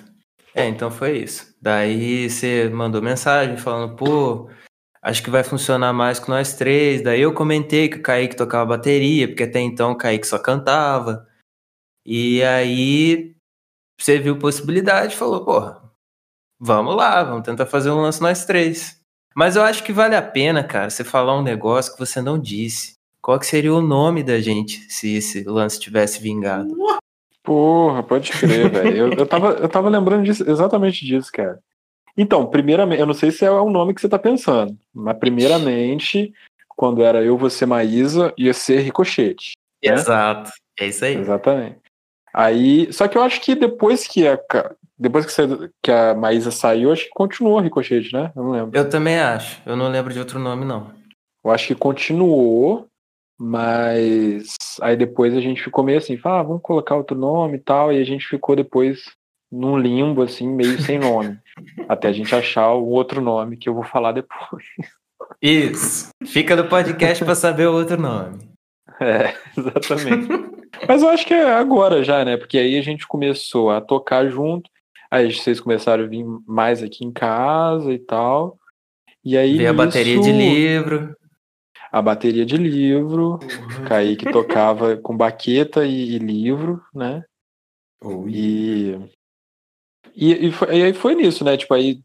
[0.55, 1.57] É, então foi isso.
[1.61, 4.48] Daí você mandou mensagem falando, pô,
[5.02, 7.02] acho que vai funcionar mais com nós três.
[7.02, 11.26] Daí eu comentei que o Kaique tocava bateria, porque até então o Kaique só cantava.
[12.06, 13.34] E aí
[14.00, 15.82] você viu possibilidade e falou, porra,
[16.58, 19.00] vamos lá, vamos tentar fazer um lance nós três.
[19.34, 22.38] Mas eu acho que vale a pena, cara, você falar um negócio que você não
[22.38, 22.96] disse.
[23.20, 26.76] Qual que seria o nome da gente se esse lance tivesse vingado?
[27.42, 28.96] Porra, pode crer, velho.
[28.96, 31.60] Eu, eu, tava, eu tava lembrando disso, exatamente disso, cara.
[32.16, 36.33] Então, primeiramente, eu não sei se é o nome que você tá pensando, mas primeiramente,
[36.77, 39.53] quando era eu, você, Maísa, ia ser Ricochete.
[39.85, 39.92] né?
[39.94, 40.51] Exato.
[40.79, 41.14] É isso aí.
[41.16, 41.77] Exatamente.
[42.35, 44.38] Aí, só que eu acho que depois que a,
[44.98, 48.33] depois que, você- que a Maísa saiu, acho que continuou Ricochete, né?
[48.35, 48.79] Eu não lembro.
[48.79, 49.61] Eu também acho.
[49.66, 50.92] Eu não lembro de outro nome, não.
[51.44, 52.87] Eu acho que continuou,
[53.38, 57.92] mas aí depois a gente ficou meio assim, ah, vamos colocar outro nome e tal,
[57.92, 59.05] e a gente ficou depois
[59.52, 61.38] num limbo, assim, meio sem nome.
[61.86, 64.64] até a gente achar o outro nome que eu vou falar depois.
[65.40, 66.08] Isso.
[66.24, 68.38] Fica no podcast pra saber o outro nome.
[69.00, 70.28] É, exatamente.
[70.88, 72.36] Mas eu acho que é agora já, né?
[72.36, 74.70] Porque aí a gente começou a tocar junto,
[75.10, 78.58] aí vocês começaram a vir mais aqui em casa e tal.
[79.24, 81.16] E aí Ver a bateria de livro.
[81.90, 83.38] A bateria de livro,
[83.86, 87.22] Kaique tocava com baqueta e, e livro, né?
[88.28, 88.98] E...
[90.14, 91.57] E, e, foi, e aí foi nisso, né?
[91.57, 92.01] Tipo, aí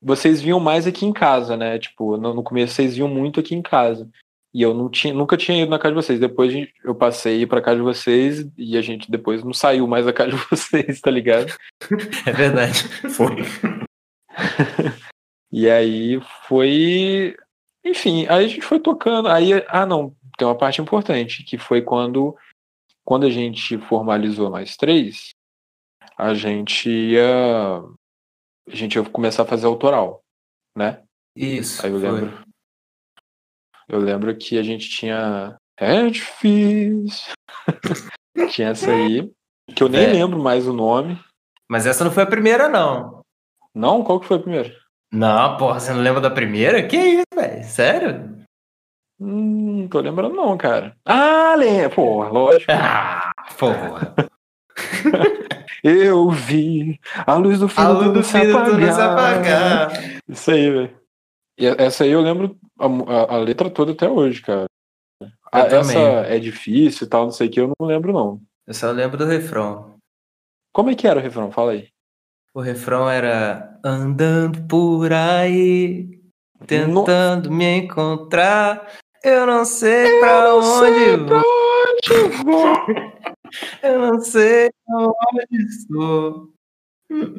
[0.00, 1.78] vocês vinham mais aqui em casa, né?
[1.78, 4.08] Tipo, no, no começo vocês vinham muito aqui em casa.
[4.54, 6.20] E eu não tinha, nunca tinha ido na casa de vocês.
[6.20, 10.04] Depois gente- eu passei pra casa de vocês e a gente depois não saiu mais
[10.04, 11.52] da casa de vocês, tá ligado?
[12.26, 12.82] É verdade.
[13.10, 13.36] Foi.
[15.52, 17.36] E aí foi.
[17.84, 19.28] Enfim, aí a gente foi tocando.
[19.28, 22.34] Aí, ah, não, tem uma parte importante, que foi quando,
[23.04, 25.31] quando a gente formalizou nós três,
[26.16, 27.24] a gente ia.
[28.68, 30.20] A gente ia começar a fazer autoral,
[30.76, 31.02] né?
[31.36, 31.84] Isso.
[31.84, 32.10] Aí eu foi.
[32.10, 32.44] lembro.
[33.88, 35.56] Eu lembro que a gente tinha.
[35.78, 37.32] É difícil.
[38.50, 39.30] tinha essa aí.
[39.74, 40.12] Que eu nem É.
[40.12, 41.18] lembro mais o nome.
[41.68, 43.22] Mas essa não foi a primeira, não.
[43.74, 44.04] Não?
[44.04, 44.76] Qual que foi a primeira?
[45.12, 46.86] Não, porra, você não lembra da primeira?
[46.86, 47.64] Que isso, velho?
[47.64, 48.44] Sério?
[49.20, 50.96] Hum, não tô lembrando, não, cara.
[51.04, 51.96] Ah, lembro.
[51.96, 52.70] Pô, lógico.
[52.72, 54.14] Ah, porra.
[55.82, 58.92] Eu vi a luz do fim A do luz do túnel se fim do túnel
[58.92, 59.92] se apagar.
[60.28, 60.96] Isso aí, velho.
[61.58, 64.66] E essa aí eu lembro a, a- a letra toda até hoje, cara.
[65.20, 68.40] Eu essa é difícil e tal, não sei o que, eu não lembro, não.
[68.66, 69.96] Eu só lembro do refrão.
[70.72, 71.50] Como é que era o refrão?
[71.52, 71.88] Fala aí.
[72.54, 76.20] O refrão era andando por aí,
[76.66, 78.92] tentando me encontrar.
[79.22, 82.24] Eu não sei pra não sei onde pra vou.
[82.24, 83.31] onde vou.
[83.82, 86.52] Eu não sei onde estou.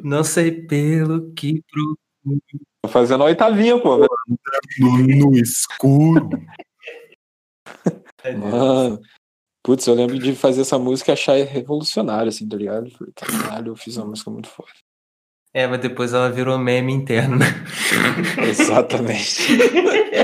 [0.02, 1.98] Não sei pelo que procuro.
[2.82, 3.98] Tô fazendo a oitavinha, pô.
[4.78, 6.28] No, no escuro.
[8.38, 9.00] Mano.
[9.62, 12.90] Putz, eu lembro de fazer essa música e achar revolucionária, assim, tá ligado?
[12.90, 14.70] Falei, caralho, eu fiz uma música muito foda.
[15.54, 17.38] É, mas depois ela virou meme interno?
[18.46, 19.52] Exatamente.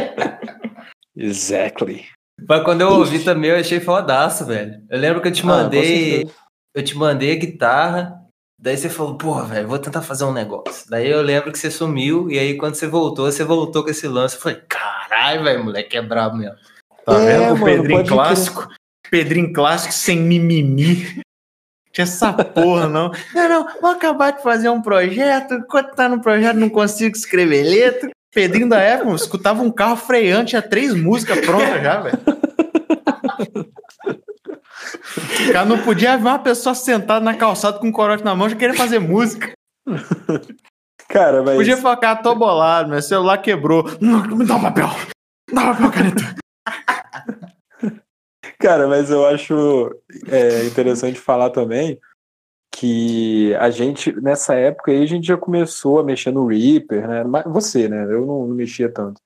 [1.16, 2.06] exactly.
[2.50, 4.82] Mas quando eu ouvi também, eu achei fodaço, velho.
[4.90, 6.16] Eu lembro que eu te Ah, mandei.
[6.16, 6.34] certeza.
[6.74, 8.20] eu te mandei a guitarra.
[8.60, 10.90] Daí você falou, pô, velho, vou tentar fazer um negócio.
[10.90, 14.08] Daí eu lembro que você sumiu, e aí quando você voltou, você voltou com esse
[14.08, 14.34] lance.
[14.34, 16.56] Eu falei, caralho, velho, moleque é brabo mesmo.
[17.06, 17.42] Tá É, vendo?
[17.42, 18.68] mano, o Pedrinho clássico.
[19.08, 21.22] Pedrinho clássico sem mimimi.
[21.92, 23.12] Tinha essa porra, não.
[23.32, 25.54] Não, não, vou acabar de fazer um projeto.
[25.54, 28.10] Enquanto tá no projeto, não consigo escrever letra.
[28.32, 32.18] Pedrinho da época, escutava um carro freando, tinha três músicas prontas já, velho.
[35.48, 38.48] O cara não podia ver uma pessoa sentada na calçada com um corote na mão
[38.48, 39.52] já queria fazer música.
[41.08, 41.56] Cara, mas.
[41.56, 43.84] Podia ficar, tô bolado, meu celular quebrou.
[44.00, 44.88] Não, me dá um papel.
[45.52, 46.34] Dá um papel, caneta.
[48.60, 49.90] Cara, mas eu acho
[50.28, 51.98] é, interessante falar também
[52.80, 57.24] que a gente, nessa época aí, a gente já começou a mexer no Reaper, né?
[57.24, 58.04] Mas Você, né?
[58.04, 59.20] Eu não, não mexia tanto.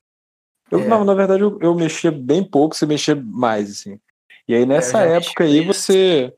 [0.69, 0.89] Eu, É.
[0.89, 4.01] não, na verdade, eu, eu mexia bem pouco, você mexia mais, assim.
[4.49, 6.35] E aí, nessa já época aí, você.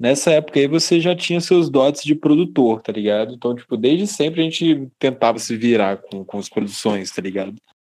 [0.00, 3.34] Nessa época aí, você já tinha seus dotes de produtor, tá ligado?
[3.34, 7.54] Então, tipo, desde sempre a gente tentava se virar com, com as produções, tá ligado?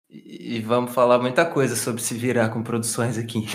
[0.10, 3.46] E, e vamos falar muita coisa sobre se virar com produções aqui.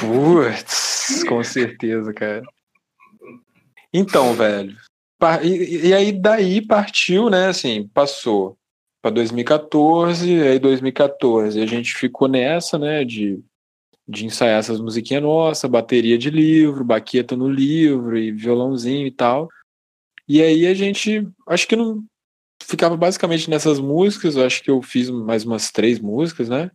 [0.00, 2.42] Putz, com certeza, cara.
[3.92, 4.76] Então, velho.
[5.42, 7.48] E, aí daí partiu, né?
[7.48, 8.56] Assim, passou
[9.02, 13.04] para 2014, aí 2014 a gente ficou nessa, né?
[13.04, 13.42] De,
[14.08, 19.48] de ensaiar essas musiquinhas nossas, bateria de livro, baqueta no livro e violãozinho e tal.
[20.28, 22.04] E aí a gente, acho que não
[22.62, 24.36] ficava basicamente nessas músicas.
[24.36, 26.70] Eu acho que eu fiz mais umas três músicas, né?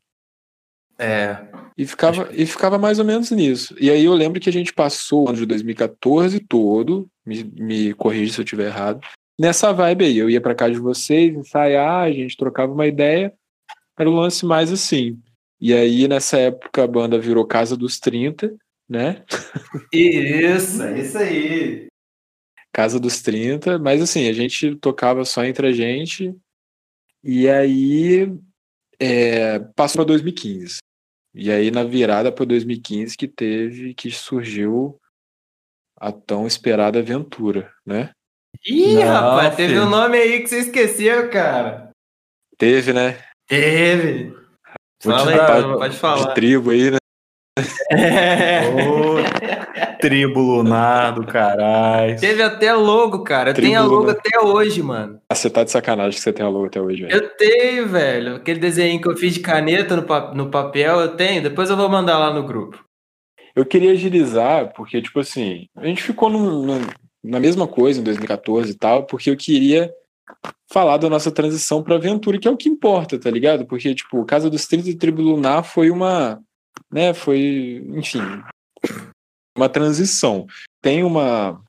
[0.98, 1.38] É,
[1.78, 3.76] E ficava, e ficava mais ou menos nisso.
[3.80, 7.94] E aí eu lembro que a gente passou o ano de 2014 todo, me, me
[7.94, 9.06] corrija se eu estiver errado,
[9.40, 10.18] nessa vibe aí.
[10.18, 13.34] Eu ia pra casa de vocês, ensaiar, a gente trocava uma ideia,
[14.00, 15.20] era um lance mais assim.
[15.60, 18.56] E aí nessa época a banda virou Casa dos 30,
[18.88, 19.24] né?
[19.92, 21.88] isso, é isso aí.
[22.72, 26.36] Casa dos 30, mas assim, a gente tocava só entre a gente.
[27.24, 28.32] E aí
[29.00, 30.78] é, passou para 2015.
[31.36, 34.98] E aí na virada para 2015 que teve, que surgiu
[36.00, 38.12] a tão esperada aventura, né?
[38.66, 39.86] Ih, Não, rapaz, teve filho.
[39.86, 41.90] um nome aí que você esqueceu, cara.
[42.58, 43.20] Teve, né?
[43.48, 44.34] Teve.
[45.04, 46.34] Fala aí, pode, pode De falar.
[46.34, 46.98] tribo aí, né?
[47.92, 48.62] É.
[48.90, 49.15] Ô,
[50.00, 52.20] tribo lunar do caralho.
[52.20, 53.52] Teve até logo, cara.
[53.52, 55.20] Eu tenho a logo até hoje, mano.
[55.30, 57.14] Ah, Você tá de sacanagem que você tem a logo até hoje, velho.
[57.14, 58.36] Eu tenho, velho.
[58.36, 61.42] Aquele desenho que eu fiz de caneta no, pa- no papel, eu tenho.
[61.44, 62.84] Depois eu vou mandar lá no grupo.
[63.56, 66.88] Eu queria agilizar, porque, tipo assim, a gente ficou num- num-
[67.24, 69.92] na mesma coisa em 2014 e tal, porque eu queria
[70.72, 73.66] falar da nossa transição pra aventura, que é o que importa, tá ligado?
[73.66, 76.40] Porque, tipo, Casa dos 30 e Tribo Lunar foi uma,
[76.92, 78.22] né, foi, enfim,
[79.56, 80.46] uma transição.
[80.82, 81.62] Tem uma,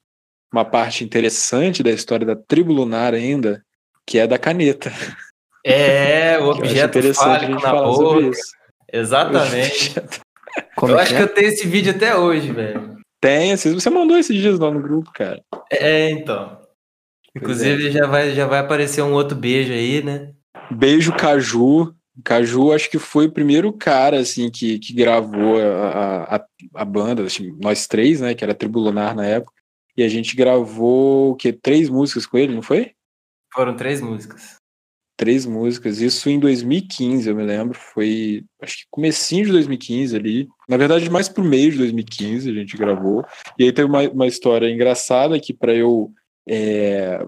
[0.52, 3.62] uma parte interessante da história da Tribo Lunar ainda,
[4.06, 4.92] que é da caneta.
[5.64, 8.30] É, o que eu acho objeto fálico na boca.
[8.92, 9.94] Exatamente.
[10.76, 11.22] Como eu é acho que é?
[11.22, 12.96] eu tenho esse vídeo até hoje, velho.
[13.20, 15.42] Tem, você mandou esses dias lá no grupo, cara.
[15.70, 16.60] É, então.
[17.34, 20.32] Inclusive, já, vai, já vai aparecer um outro beijo aí, né?
[20.70, 21.94] Beijo Caju.
[22.24, 27.22] Caju, acho que foi o primeiro cara, assim, que, que gravou a, a, a banda,
[27.22, 29.52] assim, nós três, né, que era Tribo Lunar na época,
[29.96, 31.52] e a gente gravou, o quê?
[31.52, 32.92] Três músicas com ele, não foi?
[33.52, 34.56] Foram três músicas.
[35.16, 40.48] Três músicas, isso em 2015, eu me lembro, foi, acho que comecinho de 2015 ali,
[40.68, 43.24] na verdade mais pro meio de 2015 a gente gravou,
[43.58, 46.12] e aí teve uma, uma história engraçada que para eu,
[46.46, 47.26] é,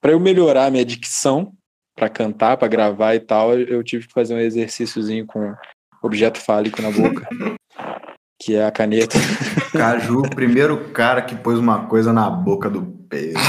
[0.00, 1.52] para eu melhorar a minha dicção,
[1.98, 5.54] para cantar, para gravar e tal, eu- tive que fazer um exercíciozinho com
[6.02, 7.28] objeto fálico na boca,
[8.40, 9.18] que é a caneta.
[9.72, 13.40] Caju, o primeiro cara que pôs uma coisa na boca do Pedro.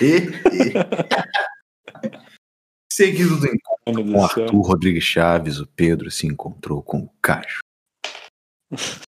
[2.92, 4.24] Seguido do encontro com.
[4.24, 7.60] Arthur Rodrigues Chaves, o Pedro se encontrou com o Caju.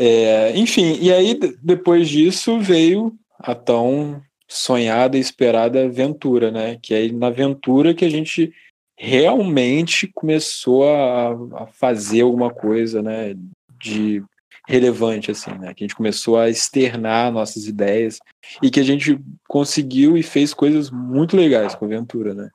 [0.00, 6.78] É, enfim, e aí depois disso veio a tão sonhada e esperada aventura, né?
[6.82, 8.52] Que é na aventura que a gente
[8.96, 11.30] realmente começou a,
[11.62, 13.34] a fazer alguma coisa, né?
[13.80, 14.24] De
[14.66, 15.72] relevante, assim, né?
[15.72, 18.18] Que a gente começou a externar nossas ideias
[18.62, 22.50] e que a gente conseguiu e fez coisas muito legais com a aventura, né?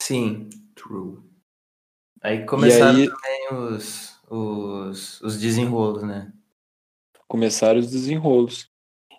[0.00, 1.18] Sim, true.
[2.22, 6.32] Aí começaram aí- também os, os, os desenrolos, né?
[7.28, 8.68] Começaram os desenrolos.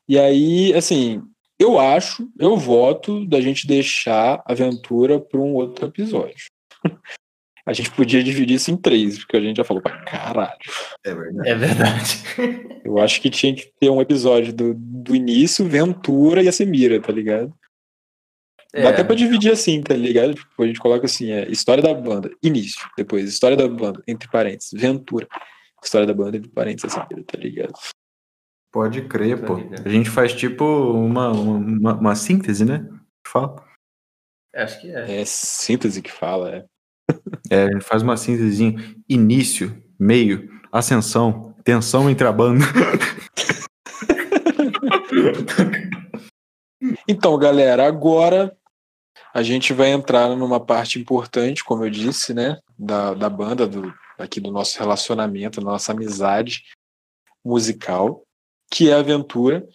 [0.07, 1.23] E aí, assim,
[1.59, 6.45] eu acho, eu voto da gente deixar a aventura para um outro episódio.
[7.67, 10.55] A gente podia dividir isso em três, porque a gente já falou pra caralho.
[11.03, 11.49] É verdade.
[11.49, 12.23] É verdade.
[12.85, 17.01] Eu acho que tinha que ter um episódio do, do início, Ventura e a Semira,
[17.01, 17.51] tá ligado?
[18.71, 20.35] Dá É, até pra dividir assim, tá ligado?
[20.35, 24.29] Tipo, a gente coloca assim, é história da banda, início, depois história da banda, entre
[24.29, 25.27] parênteses, Ventura.
[25.83, 27.73] História da banda, entre parênteses, a Semira, tá ligado?
[28.76, 29.55] Pode crer, pô.
[29.86, 32.86] A gente faz tipo uma, uma, uma síntese, né?
[33.26, 33.65] Fala.
[34.53, 35.21] Acho que é.
[35.21, 36.65] É síntese que fala, é.
[37.49, 38.76] É, a gente faz uma síntesezinha.
[39.07, 42.65] Início, meio, ascensão, tensão entre a banda.
[47.07, 48.55] Então, galera, agora
[49.34, 52.59] a gente vai entrar numa parte importante, como eu disse, né?
[52.78, 56.63] Da, da banda, do, aqui do nosso relacionamento, da nossa amizade
[57.43, 58.24] musical,
[58.70, 59.68] que é aventura.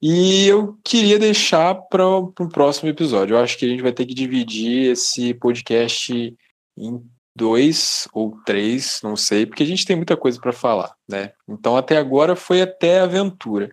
[0.00, 3.34] E eu queria deixar para o próximo episódio.
[3.34, 6.36] Eu acho que a gente vai ter que dividir esse podcast
[6.76, 7.04] em
[7.34, 11.32] dois ou três, não sei, porque a gente tem muita coisa para falar, né?
[11.48, 13.70] Então, até agora foi até aventura.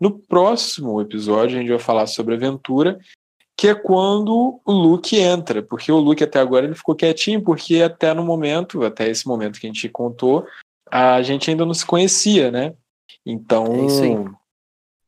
[0.00, 2.98] No próximo episódio, a gente vai falar sobre aventura,
[3.56, 7.82] que é quando o Luke entra, porque o Luke até agora ele ficou quietinho, porque
[7.82, 10.46] até no momento, até esse momento que a gente contou,
[10.88, 12.74] a gente ainda não se conhecia, né?
[13.24, 14.14] Então, É isso aí.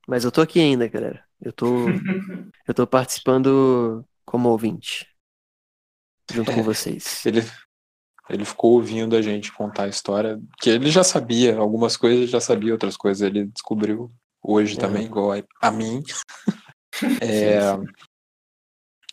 [0.06, 1.24] Mas eu tô aqui ainda, galera.
[1.40, 1.66] Eu tô,
[2.66, 5.06] eu tô participando como ouvinte.
[6.32, 7.24] Junto com vocês.
[7.26, 7.40] ele,
[8.28, 12.40] ele ficou ouvindo a gente contar a história, que ele já sabia, algumas coisas já
[12.40, 14.80] sabia, outras coisas ele descobriu hoje É.
[14.80, 16.02] também, igual a, a mim.
[17.22, 17.60] É,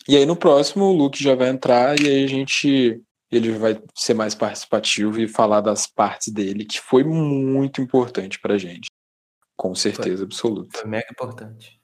[0.08, 3.80] E aí no próximo o Luke já vai entrar e aí a gente ele vai
[3.94, 8.86] ser mais participativo e falar das partes dele, que foi muito importante pra gente.
[9.56, 10.78] Com certeza absoluta.
[10.78, 11.78] Foi mega importante.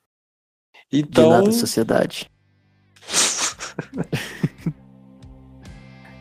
[0.90, 2.30] De Então, nada, sociedade.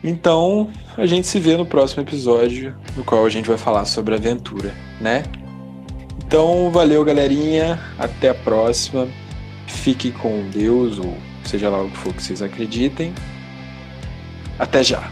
[0.02, 4.14] então a gente se vê no próximo episódio, no qual a gente vai falar sobre
[4.14, 5.22] aventura, né?
[6.26, 7.78] Então, valeu, galerinha.
[7.98, 9.08] Até a próxima.
[9.66, 13.14] Fique com Deus, ou seja lá o que for que vocês acreditem.
[14.58, 15.10] Até já.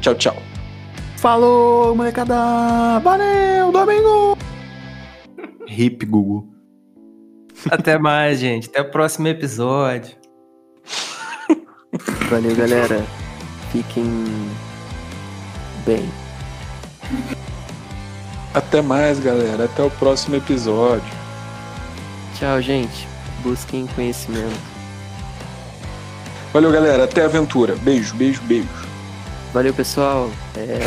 [0.00, 0.36] Tchau, tchau.
[1.16, 2.98] Falou, molecada!
[2.98, 4.36] Valeu, domingo!
[5.68, 6.48] Hip Gugu.
[7.70, 8.68] Até mais, gente.
[8.68, 10.16] Até o próximo episódio.
[12.28, 13.04] Valeu, galera.
[13.70, 14.04] Fiquem
[15.86, 16.08] bem.
[18.52, 19.64] Até mais, galera.
[19.64, 21.14] Até o próximo episódio.
[22.34, 23.06] Tchau, gente.
[23.42, 24.60] Busquem conhecimento.
[26.52, 27.04] Valeu, galera.
[27.04, 27.76] Até a aventura.
[27.76, 28.81] Beijo, beijo, beijo.
[29.52, 30.30] Valeu, pessoal.
[30.56, 30.78] É,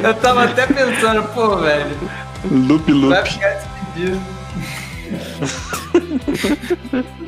[0.02, 1.96] Eu tava até pensando, pô, velho.
[2.50, 3.30] Loop, Vai loop.
[3.32, 3.54] ficar
[3.94, 4.20] despedido.